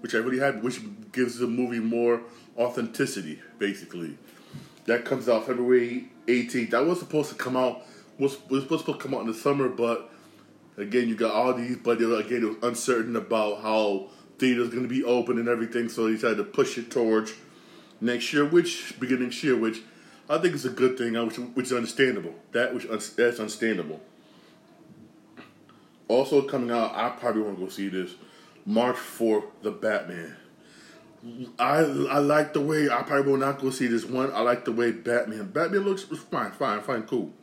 which 0.01 0.15
I 0.15 0.17
really 0.19 0.39
happy, 0.39 0.59
which 0.59 0.79
gives 1.11 1.37
the 1.37 1.47
movie 1.47 1.79
more 1.79 2.21
authenticity, 2.57 3.41
basically. 3.59 4.17
That 4.85 5.05
comes 5.05 5.27
out 5.29 5.47
February 5.47 6.09
18th. 6.27 6.71
That 6.71 6.85
was 6.85 6.99
supposed 6.99 7.29
to 7.29 7.35
come 7.35 7.55
out 7.55 7.83
was 8.17 8.37
was 8.49 8.63
supposed 8.63 8.85
to 8.85 8.93
come 8.95 9.13
out 9.13 9.21
in 9.21 9.27
the 9.27 9.33
summer, 9.33 9.67
but 9.69 10.09
again, 10.77 11.07
you 11.07 11.15
got 11.15 11.33
all 11.33 11.53
these, 11.53 11.77
but 11.77 11.97
again, 12.01 12.43
it 12.43 12.47
was 12.47 12.57
uncertain 12.63 13.15
about 13.15 13.61
how 13.61 14.07
theater's 14.37 14.69
going 14.69 14.83
to 14.83 14.89
be 14.89 15.03
open 15.03 15.37
and 15.39 15.47
everything, 15.47 15.89
so 15.89 16.07
he 16.07 16.13
decided 16.13 16.37
to 16.37 16.43
push 16.43 16.77
it 16.77 16.91
towards 16.91 17.33
next 18.01 18.31
year, 18.33 18.45
which 18.45 18.99
beginning 18.99 19.31
year, 19.41 19.57
which 19.57 19.81
I 20.29 20.37
think 20.37 20.55
is 20.55 20.65
a 20.65 20.69
good 20.69 20.97
thing, 20.97 21.13
which, 21.25 21.37
which 21.37 21.65
is 21.67 21.73
understandable. 21.73 22.35
That 22.51 22.73
which 22.73 22.87
that's 23.15 23.39
understandable. 23.39 24.01
Also 26.07 26.41
coming 26.43 26.71
out, 26.71 26.95
I 26.95 27.09
probably 27.09 27.41
want 27.41 27.57
to 27.57 27.63
go 27.63 27.69
see 27.69 27.89
this 27.89 28.15
March 28.65 28.95
4th, 28.95 29.45
the 29.61 29.71
Batman. 29.71 30.35
I 31.57 31.77
I 31.77 32.19
like 32.19 32.53
the 32.53 32.61
way 32.61 32.87
I 32.87 33.01
probably 33.01 33.31
will 33.31 33.39
not 33.39 33.59
go 33.59 33.71
see 33.71 33.87
this 33.87 34.05
one. 34.05 34.31
I 34.31 34.41
like 34.41 34.65
the 34.65 34.71
way 34.71 34.91
Batman 34.91 35.47
Batman 35.47 35.81
looks 35.81 36.03
fine, 36.03 36.51
fine, 36.51 36.81
fine, 36.81 37.03
cool. 37.03 37.33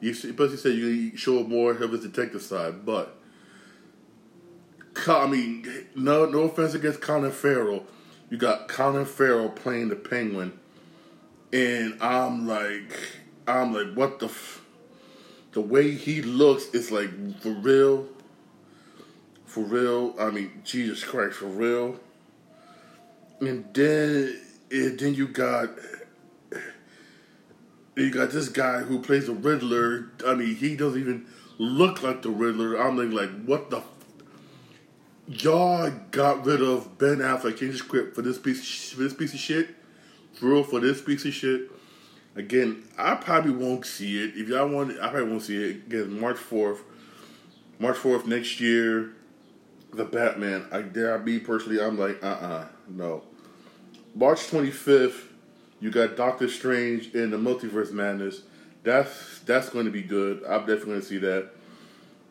You 0.00 0.14
see, 0.14 0.32
plus 0.32 0.60
said 0.62 0.74
you 0.74 1.16
show 1.16 1.42
more 1.44 1.72
of 1.72 1.90
his 1.90 2.00
detective 2.00 2.40
side, 2.40 2.86
but 2.86 3.18
I 5.06 5.26
mean, 5.26 5.66
no, 5.94 6.24
no 6.26 6.42
offense 6.42 6.74
against 6.74 7.00
Colin 7.00 7.32
Farrell. 7.32 7.84
You 8.30 8.36
got 8.36 8.68
Colin 8.68 9.04
Farrell 9.04 9.50
playing 9.50 9.88
the 9.88 9.96
Penguin, 9.96 10.58
and 11.52 11.96
I'm 12.00 12.46
like, 12.46 12.98
I'm 13.46 13.72
like, 13.72 13.94
what 13.94 14.18
the, 14.18 14.26
f-? 14.26 14.62
The 15.58 15.66
way 15.66 15.90
he 15.90 16.22
looks 16.22 16.66
is 16.68 16.92
like 16.92 17.10
for 17.40 17.50
real, 17.50 18.06
for 19.44 19.64
real. 19.64 20.14
I 20.16 20.30
mean, 20.30 20.62
Jesus 20.64 21.02
Christ, 21.02 21.38
for 21.38 21.46
real. 21.46 21.98
And 23.40 23.64
then, 23.74 24.40
and 24.70 24.96
then 24.96 25.14
you 25.14 25.26
got, 25.26 25.70
you 27.96 28.12
got 28.12 28.30
this 28.30 28.48
guy 28.48 28.82
who 28.82 29.00
plays 29.00 29.26
the 29.26 29.32
Riddler. 29.32 30.12
I 30.24 30.34
mean, 30.34 30.54
he 30.54 30.76
doesn't 30.76 31.00
even 31.00 31.26
look 31.58 32.04
like 32.04 32.22
the 32.22 32.30
Riddler. 32.30 32.76
I'm 32.76 32.96
like, 33.10 33.44
what 33.44 33.70
the. 33.70 33.78
F- 33.78 33.84
Y'all 35.26 35.92
got 36.12 36.46
rid 36.46 36.62
of 36.62 36.98
Ben 36.98 37.16
Affleck, 37.16 37.60
in 37.60 37.72
the 37.72 37.76
script 37.76 38.14
for 38.14 38.22
this 38.22 38.38
piece, 38.38 38.60
of 38.60 38.64
sh- 38.64 38.94
for 38.94 39.02
this 39.02 39.12
piece 39.12 39.34
of 39.34 39.40
shit, 39.40 39.70
for 40.34 40.46
real, 40.46 40.62
for 40.62 40.78
this 40.78 41.02
piece 41.02 41.24
of 41.24 41.34
shit. 41.34 41.68
Again, 42.38 42.84
I 42.96 43.16
probably 43.16 43.50
won't 43.50 43.84
see 43.84 44.22
it. 44.22 44.36
If 44.36 44.48
y'all 44.48 44.68
want 44.68 44.92
I 45.00 45.08
probably 45.08 45.28
won't 45.28 45.42
see 45.42 45.56
it. 45.56 45.76
Again, 45.88 46.20
March 46.20 46.36
fourth, 46.36 46.82
March 47.80 47.96
fourth 47.96 48.26
next 48.26 48.60
year, 48.60 49.14
the 49.92 50.04
Batman. 50.04 50.66
I 50.70 50.82
dare 50.82 51.16
I 51.16 51.18
be 51.18 51.40
personally, 51.40 51.82
I'm 51.82 51.98
like, 51.98 52.22
uh, 52.22 52.26
uh 52.26 52.66
no. 52.88 53.24
March 54.14 54.46
twenty 54.46 54.70
fifth, 54.70 55.32
you 55.80 55.90
got 55.90 56.16
Doctor 56.16 56.48
Strange 56.48 57.12
in 57.12 57.32
the 57.32 57.36
Multiverse 57.36 57.90
Madness. 57.90 58.42
That's 58.84 59.40
that's 59.40 59.68
going 59.68 59.86
to 59.86 59.90
be 59.90 60.02
good. 60.02 60.44
I'm 60.44 60.60
definitely 60.60 60.86
going 60.86 61.00
to 61.00 61.06
see 61.06 61.18
that. 61.18 61.50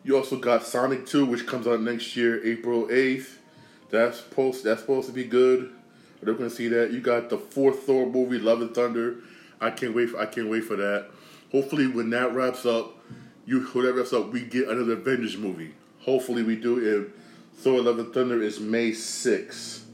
You 0.05 0.15
also 0.15 0.37
got 0.37 0.63
Sonic 0.63 1.05
Two, 1.05 1.25
which 1.25 1.45
comes 1.45 1.67
out 1.67 1.81
next 1.81 2.15
year, 2.15 2.41
April 2.45 2.87
eighth. 2.89 3.39
That's 3.89 4.19
supposed 4.19 4.63
that's 4.63 4.79
supposed 4.79 5.07
to 5.07 5.13
be 5.13 5.25
good. 5.25 5.73
We're 6.23 6.33
going 6.33 6.49
to 6.49 6.55
see 6.55 6.69
that. 6.69 6.91
You 6.91 7.01
got 7.01 7.29
the 7.29 7.37
fourth 7.37 7.83
Thor 7.83 8.05
movie, 8.05 8.39
Love 8.39 8.61
and 8.61 8.73
Thunder. 8.73 9.17
I 9.59 9.71
can't 9.71 9.95
wait. 9.95 10.09
For, 10.09 10.19
I 10.19 10.25
can't 10.25 10.49
wait 10.49 10.63
for 10.63 10.75
that. 10.75 11.09
Hopefully, 11.51 11.87
when 11.87 12.09
that 12.11 12.33
wraps 12.33 12.65
up, 12.65 12.97
you 13.45 13.65
that 13.65 13.93
wraps 13.93 14.13
up, 14.13 14.31
we 14.31 14.41
get 14.41 14.67
another 14.67 14.93
Avengers 14.93 15.37
movie. 15.37 15.73
Hopefully, 16.01 16.43
we 16.43 16.55
do. 16.55 16.77
And 16.95 17.13
Thor: 17.55 17.81
Love 17.81 17.99
and 17.99 18.13
Thunder 18.13 18.41
is 18.41 18.59
May 18.59 18.93
sixth. 18.93 19.85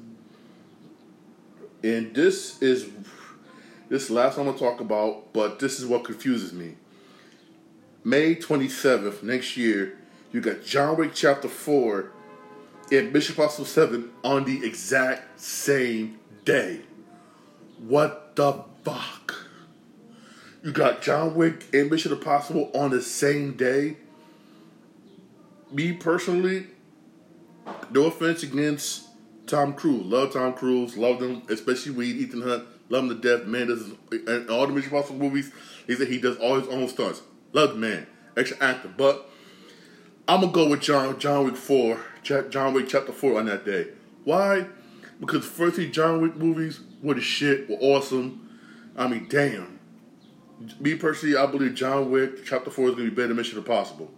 And 1.83 2.15
this 2.15 2.61
is 2.61 2.89
this 3.89 4.09
last 4.09 4.37
I'm 4.37 4.45
gonna 4.45 4.57
talk 4.57 4.79
about, 4.79 5.33
but 5.33 5.59
this 5.59 5.79
is 5.79 5.85
what 5.85 6.03
confuses 6.03 6.53
me. 6.53 6.75
May 8.05 8.35
27th 8.35 9.23
next 9.23 9.55
year, 9.55 9.97
you 10.31 10.41
got 10.41 10.63
John 10.63 10.97
Wick 10.97 11.11
Chapter 11.13 11.47
4 11.47 12.11
and 12.91 13.13
Mission 13.13 13.33
Impossible 13.33 13.65
7 13.65 14.09
on 14.23 14.43
the 14.43 14.65
exact 14.65 15.39
same 15.39 16.19
day. 16.43 16.81
What 17.79 18.35
the 18.35 18.63
fuck? 18.83 19.22
You 20.63 20.71
got 20.71 21.01
John 21.01 21.35
Wick 21.35 21.65
and 21.73 21.91
Mission 21.91 22.13
Impossible 22.13 22.71
on 22.73 22.91
the 22.91 23.01
same 23.01 23.57
day? 23.57 23.97
Me 25.69 25.91
personally, 25.91 26.67
no 27.91 28.05
offense 28.05 28.43
against 28.43 29.09
Tom 29.45 29.73
Cruise. 29.73 30.05
Love 30.05 30.31
Tom 30.31 30.53
Cruise. 30.53 30.95
Love 30.95 31.21
him, 31.21 31.41
especially 31.49 31.91
with 31.91 32.07
Ethan 32.07 32.43
Hunt. 32.43 32.63
Love 32.87 33.03
him 33.03 33.09
to 33.09 33.15
death. 33.37 33.45
Man, 33.45 33.69
is 33.69 33.91
and 34.25 34.49
all 34.49 34.65
the 34.65 34.71
Mission 34.71 34.93
Impossible 34.93 35.19
movies. 35.19 35.51
He 35.85 35.95
said 35.95 36.07
he 36.07 36.21
does 36.21 36.37
all 36.37 36.57
his 36.57 36.69
own 36.69 36.87
stunts. 36.87 37.21
Love 37.51 37.71
the 37.71 37.75
man, 37.75 38.07
extra 38.37 38.57
actor. 38.65 38.87
But 38.87 39.29
I'm 40.29 40.39
gonna 40.39 40.53
go 40.53 40.69
with 40.69 40.79
John 40.79 41.19
John 41.19 41.43
Wick 41.43 41.57
four, 41.57 41.99
John 42.23 42.73
Wick 42.73 42.87
chapter 42.87 43.11
four 43.11 43.37
on 43.37 43.47
that 43.47 43.65
day. 43.65 43.87
Why? 44.23 44.67
Because 45.19 45.41
the 45.41 45.51
first 45.53 45.75
three 45.75 45.91
John 45.91 46.21
Wick 46.21 46.37
movies 46.37 46.79
were 47.01 47.15
the 47.15 47.21
shit, 47.21 47.69
were 47.69 47.75
awesome. 47.81 48.49
I 48.95 49.09
mean, 49.09 49.27
damn. 49.27 49.73
Me 50.79 50.95
personally, 50.95 51.35
I 51.35 51.45
believe 51.45 51.75
John 51.75 52.11
Wick 52.11 52.45
chapter 52.45 52.69
four 52.69 52.89
is 52.89 52.95
gonna 52.95 53.09
be 53.09 53.15
better 53.15 53.33
Mission 53.33 53.57
Impossible. 53.57 54.11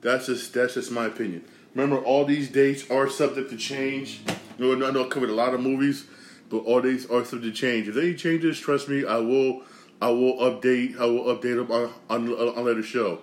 That's 0.00 0.26
just 0.26 0.52
that's 0.52 0.74
just 0.74 0.90
my 0.90 1.06
opinion. 1.06 1.44
Remember, 1.74 2.02
all 2.02 2.24
these 2.24 2.48
dates 2.48 2.90
are 2.90 3.08
subject 3.08 3.50
to 3.50 3.56
change. 3.56 4.20
You 4.58 4.76
know, 4.76 4.88
I 4.88 4.90
know 4.90 5.06
I 5.06 5.08
covered 5.08 5.30
a 5.30 5.34
lot 5.34 5.54
of 5.54 5.60
movies, 5.60 6.04
but 6.50 6.58
all 6.58 6.80
these 6.80 7.06
are 7.06 7.24
subject 7.24 7.54
to 7.54 7.60
change. 7.60 7.88
If 7.88 7.96
any 7.96 8.14
changes, 8.14 8.58
trust 8.58 8.88
me, 8.88 9.04
I 9.06 9.18
will, 9.18 9.62
I 10.00 10.08
will 10.10 10.34
update, 10.38 10.98
I 10.98 11.04
will 11.04 11.24
update 11.34 11.56
them 11.56 11.70
on 11.70 11.92
on, 12.10 12.28
on 12.32 12.64
later 12.64 12.82
show. 12.82 13.22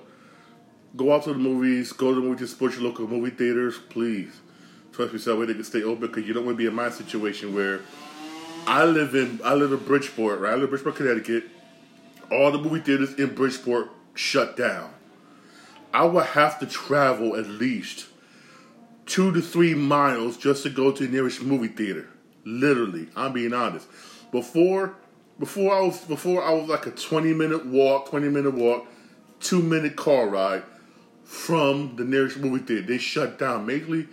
Go 0.96 1.14
out 1.14 1.24
to 1.24 1.34
the 1.34 1.40
movies, 1.40 1.92
go 1.92 2.10
to 2.10 2.16
the 2.16 2.22
movie 2.22 2.40
to 2.40 2.48
support 2.48 2.74
your 2.74 2.84
local 2.84 3.08
movie 3.08 3.32
theaters, 3.32 3.78
please. 3.90 4.40
Trust 4.94 5.12
me, 5.12 5.20
so 5.20 5.32
that 5.32 5.40
way 5.40 5.46
they 5.48 5.54
can 5.54 5.64
stay 5.66 5.84
open 5.84 6.08
because 6.08 6.26
you 6.26 6.34
don't 6.34 6.46
want 6.46 6.56
to 6.56 6.58
be 6.58 6.68
in 6.68 6.74
my 6.74 6.90
situation 6.90 7.54
where 7.54 7.82
I 8.66 8.86
live 8.86 9.14
in 9.14 9.42
I 9.44 9.54
live 9.54 9.74
in 9.74 9.80
Bridgeport, 9.80 10.40
right? 10.40 10.52
I 10.52 10.56
live 10.56 10.64
in 10.64 10.70
Bridgeport, 10.70 10.96
Connecticut. 10.96 11.44
All 12.32 12.52
the 12.52 12.58
movie 12.58 12.80
theaters 12.80 13.14
in 13.16 13.36
Bridgeport 13.36 13.90
shut 14.16 14.58
down. 14.58 14.92
I 15.94 16.06
would 16.06 16.26
have 16.26 16.60
to 16.60 16.66
travel 16.66 17.36
at 17.36 17.48
least 17.48 18.08
two 19.06 19.32
to 19.32 19.42
three 19.42 19.74
miles 19.74 20.38
just 20.38 20.64
to 20.64 20.70
go 20.70 20.92
to 20.92 21.06
the 21.06 21.12
nearest 21.12 21.42
movie 21.42 21.68
theater. 21.68 22.10
Literally, 22.44 23.08
I'm 23.16 23.34
being 23.34 23.54
honest. 23.54 23.88
Before, 24.32 24.96
before 25.40 25.76
I 25.76 25.82
was 25.82 26.00
before 26.00 26.44
I 26.44 26.52
was 26.52 26.68
like 26.68 26.86
a 26.88 26.92
20 26.92 27.34
minute 27.34 27.66
walk, 27.66 28.10
20 28.10 28.30
minute 28.30 28.54
walk, 28.56 28.88
two 29.40 29.62
minute 29.62 29.96
car 29.96 30.28
ride 30.28 30.64
from 31.24 31.96
the 31.96 32.04
nearest 32.04 32.38
movie 32.38 32.64
theater. 32.64 32.88
They 32.88 32.98
shut 32.98 33.40
down 33.40 33.66
mainly 33.66 34.08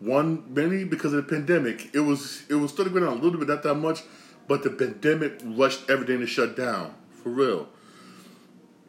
one 0.00 0.42
mainly 0.52 0.84
because 0.84 1.12
of 1.12 1.24
the 1.24 1.34
pandemic. 1.34 1.90
It 1.94 2.00
was 2.00 2.42
it 2.48 2.54
was 2.54 2.72
still 2.72 2.88
going 2.88 3.04
on 3.04 3.18
a 3.18 3.20
little 3.20 3.38
bit, 3.38 3.48
not 3.48 3.62
that 3.62 3.74
much, 3.74 4.02
but 4.48 4.62
the 4.62 4.70
pandemic 4.70 5.40
rushed 5.44 5.88
everything 5.88 6.20
to 6.20 6.26
shut 6.26 6.56
down 6.56 6.94
for 7.22 7.30
real. 7.30 7.68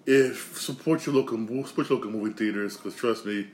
If 0.06 0.60
support 0.60 1.06
your 1.06 1.16
local 1.16 1.38
support 1.66 1.90
your 1.90 1.98
local 1.98 2.12
movie 2.12 2.34
theaters, 2.34 2.76
because 2.76 2.96
trust 2.96 3.26
me, 3.26 3.48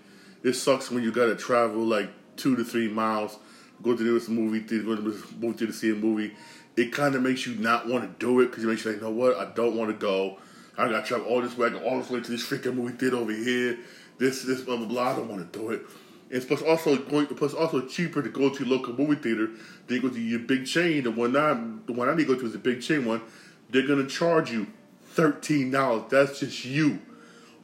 it 0.44 0.54
sucks 0.54 0.90
when 0.90 1.04
you 1.04 1.12
gotta 1.12 1.36
travel 1.36 1.84
like 1.84 2.10
two 2.38 2.56
to 2.56 2.64
three 2.64 2.88
miles, 2.88 3.38
go 3.84 3.96
to 3.96 4.04
this 4.14 4.30
movie 4.30 4.62
theater, 4.62 4.84
go 4.84 4.96
to 4.96 5.02
this 5.02 5.32
movie 5.34 5.58
theater 5.58 5.68
to 5.68 5.74
see 5.74 5.92
a 5.92 5.96
movie. 5.96 6.34
It 6.76 6.92
kind 6.94 7.14
of 7.16 7.22
makes 7.22 7.46
you 7.46 7.56
not 7.56 7.88
want 7.88 8.04
to 8.04 8.26
do 8.26 8.40
it 8.40 8.48
because 8.48 8.64
you 8.64 8.70
make 8.70 8.84
you 8.84 8.92
like, 8.92 9.02
you 9.02 9.06
know 9.06 9.14
what, 9.14 9.38
I 9.38 9.52
don't 9.54 9.76
want 9.76 9.92
to 9.92 9.98
go. 9.98 10.38
I 10.78 10.88
gotta 10.90 11.06
travel 11.06 11.28
all 11.28 11.42
this 11.42 11.58
way, 11.58 11.70
I 11.70 11.74
all 11.84 12.00
this 12.00 12.10
way 12.10 12.22
to 12.22 12.32
this 12.32 12.46
freaking 12.48 12.76
movie 12.76 12.96
theater 12.96 13.18
over 13.18 13.32
here. 13.32 13.78
This, 14.18 14.44
this, 14.44 14.62
blah 14.62 14.78
blah 14.78 14.86
blah. 14.86 15.12
I 15.12 15.16
don't 15.18 15.30
want 15.30 15.52
to 15.52 15.60
do 15.60 15.70
it. 15.72 15.82
It's 16.30 16.46
plus 16.46 16.62
also 16.62 16.96
going, 16.96 17.26
plus 17.28 17.54
also 17.54 17.88
cheaper 17.88 18.22
to 18.22 18.30
go 18.30 18.50
to 18.50 18.66
local 18.66 18.94
movie 18.94 19.16
theater 19.16 19.50
than 19.88 20.02
go 20.02 20.10
to 20.10 20.20
your 20.20 20.40
big 20.40 20.66
chain. 20.66 21.04
The 21.04 21.12
one 21.12 21.36
I, 21.36 21.54
the 21.86 21.94
one 21.94 22.08
I 22.08 22.14
need 22.14 22.28
to 22.28 22.36
go 22.36 22.40
to 22.40 22.46
is 22.46 22.56
a 22.56 22.60
big 22.60 22.82
chain 22.82 23.06
one. 23.06 23.22
They're 23.70 23.88
gonna 23.88 24.08
charge 24.08 24.52
you 24.52 24.68
thirteen 25.04 25.72
dollars. 25.72 26.04
That's 26.10 26.40
just 26.40 26.66
you. 26.66 27.00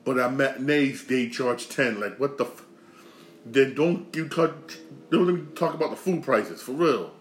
But 0.03 0.17
at 0.19 0.33
matinees 0.33 1.05
they 1.05 1.29
charge 1.29 1.69
ten. 1.69 1.99
Like 1.99 2.19
what 2.19 2.37
the? 2.37 2.45
F- 2.45 2.63
then 3.45 3.75
don't 3.75 4.15
you 4.15 4.27
talk, 4.27 4.73
don't 5.11 5.29
even 5.29 5.47
talk 5.53 5.75
about 5.75 5.91
the 5.91 5.95
food 5.95 6.23
prices 6.23 6.61
for 6.61 6.71
real. 6.71 7.11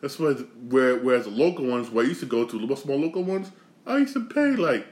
That's 0.00 0.18
why 0.18 0.32
where 0.32 0.96
whereas 0.98 1.24
the 1.24 1.30
local 1.30 1.66
ones 1.66 1.90
where 1.90 2.04
I 2.04 2.08
used 2.08 2.20
to 2.20 2.26
go 2.26 2.46
to 2.46 2.66
the 2.66 2.76
small 2.76 2.98
local 2.98 3.22
ones, 3.24 3.50
I 3.86 3.98
used 3.98 4.14
to 4.14 4.24
pay 4.24 4.50
like 4.52 4.86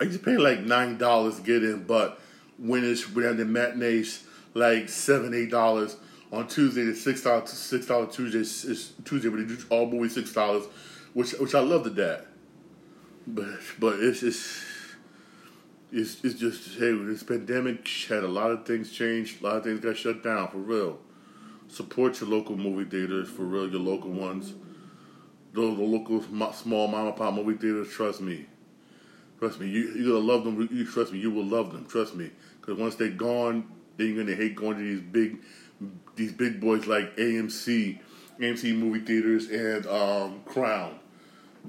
I 0.00 0.04
used 0.04 0.18
to 0.18 0.24
pay 0.24 0.36
like 0.36 0.60
nine 0.60 0.98
dollars 0.98 1.36
to 1.36 1.42
get 1.42 1.62
in, 1.64 1.84
but 1.84 2.20
when 2.58 2.84
it's 2.84 3.10
when 3.12 3.36
the 3.36 3.44
matinees 3.44 4.24
like 4.54 4.88
seven 4.88 5.34
eight 5.34 5.50
dollars 5.50 5.96
on 6.32 6.48
Tuesday, 6.48 6.84
the 6.84 6.94
six 6.94 7.22
dollars 7.22 7.50
six 7.50 7.86
dollar 7.86 8.06
Tuesday 8.06 8.40
is 8.40 8.92
Tuesday, 9.04 9.28
but 9.28 9.46
do 9.46 9.58
all 9.70 9.86
movies 9.86 10.14
six 10.14 10.32
dollars, 10.32 10.64
which 11.14 11.32
which 11.32 11.54
I 11.54 11.60
love 11.60 11.84
the 11.84 11.90
that. 11.90 12.26
But 13.26 13.60
but 13.78 14.00
it's 14.00 14.20
just 14.20 14.62
it's 15.90 16.22
it's 16.24 16.34
just 16.34 16.78
hey 16.78 16.92
this 16.92 17.22
pandemic 17.22 17.88
had 18.08 18.24
a 18.24 18.28
lot 18.28 18.50
of 18.50 18.66
things 18.66 18.92
changed, 18.92 19.40
a 19.40 19.44
lot 19.44 19.56
of 19.56 19.64
things 19.64 19.80
got 19.80 19.96
shut 19.96 20.22
down 20.22 20.48
for 20.48 20.58
real. 20.58 20.98
Support 21.68 22.20
your 22.20 22.28
local 22.28 22.56
movie 22.56 22.88
theaters 22.88 23.28
for 23.30 23.42
real, 23.42 23.70
your 23.70 23.80
local 23.80 24.10
ones. 24.10 24.52
Those 25.54 25.78
the 25.78 25.84
local 25.84 26.20
small 26.52 26.88
mom 26.88 27.06
and 27.06 27.16
pop 27.16 27.32
movie 27.32 27.56
theaters. 27.56 27.88
Trust 27.90 28.20
me, 28.20 28.46
trust 29.38 29.60
me. 29.60 29.68
You 29.68 29.92
you're 29.94 30.14
gonna 30.14 30.32
love 30.32 30.44
them. 30.44 30.68
You 30.70 30.84
trust 30.84 31.12
me. 31.12 31.20
You 31.20 31.30
will 31.30 31.46
love 31.46 31.72
them. 31.72 31.86
Trust 31.86 32.16
me. 32.16 32.30
Because 32.60 32.76
once 32.78 32.96
they're 32.96 33.08
gone, 33.08 33.66
then 33.96 34.08
you're 34.08 34.24
gonna 34.24 34.36
hate 34.36 34.56
going 34.56 34.76
to 34.76 34.82
these 34.82 35.00
big 35.00 35.38
these 36.16 36.32
big 36.32 36.60
boys 36.60 36.86
like 36.86 37.16
AMC, 37.16 38.00
AMC 38.40 38.76
movie 38.76 39.00
theaters 39.00 39.48
and 39.48 39.86
um, 39.86 40.40
Crown 40.44 40.98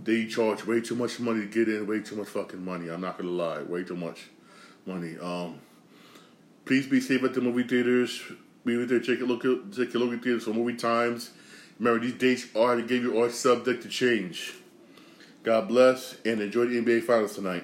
they 0.03 0.25
charge 0.25 0.65
way 0.65 0.81
too 0.81 0.95
much 0.95 1.19
money 1.19 1.41
to 1.41 1.47
get 1.47 1.69
in, 1.69 1.87
way 1.87 2.01
too 2.01 2.15
much 2.15 2.27
fucking 2.27 2.63
money. 2.63 2.89
I'm 2.89 3.01
not 3.01 3.17
gonna 3.17 3.29
lie, 3.29 3.61
way 3.61 3.83
too 3.83 3.95
much 3.95 4.27
money. 4.85 5.17
Um, 5.17 5.59
please 6.65 6.87
be 6.87 6.99
safe 6.99 7.23
at 7.23 7.33
the 7.33 7.41
movie 7.41 7.63
theaters. 7.63 8.21
Be 8.65 8.77
with 8.77 8.89
there, 8.89 8.97
a 8.97 9.25
look 9.25 9.43
take 9.43 9.93
a 9.93 9.97
look 9.97 10.13
at 10.13 10.23
theaters 10.23 10.43
for 10.43 10.53
movie 10.53 10.75
times. 10.75 11.31
Remember, 11.79 12.03
these 12.05 12.13
dates 12.13 12.47
are 12.55 12.75
to 12.75 12.81
give 12.81 13.03
you 13.03 13.21
are 13.21 13.29
subject 13.29 13.83
to 13.83 13.89
change. 13.89 14.53
God 15.43 15.67
bless 15.67 16.15
and 16.25 16.41
enjoy 16.41 16.65
the 16.65 16.81
NBA 16.81 17.03
Finals 17.03 17.35
tonight. 17.35 17.63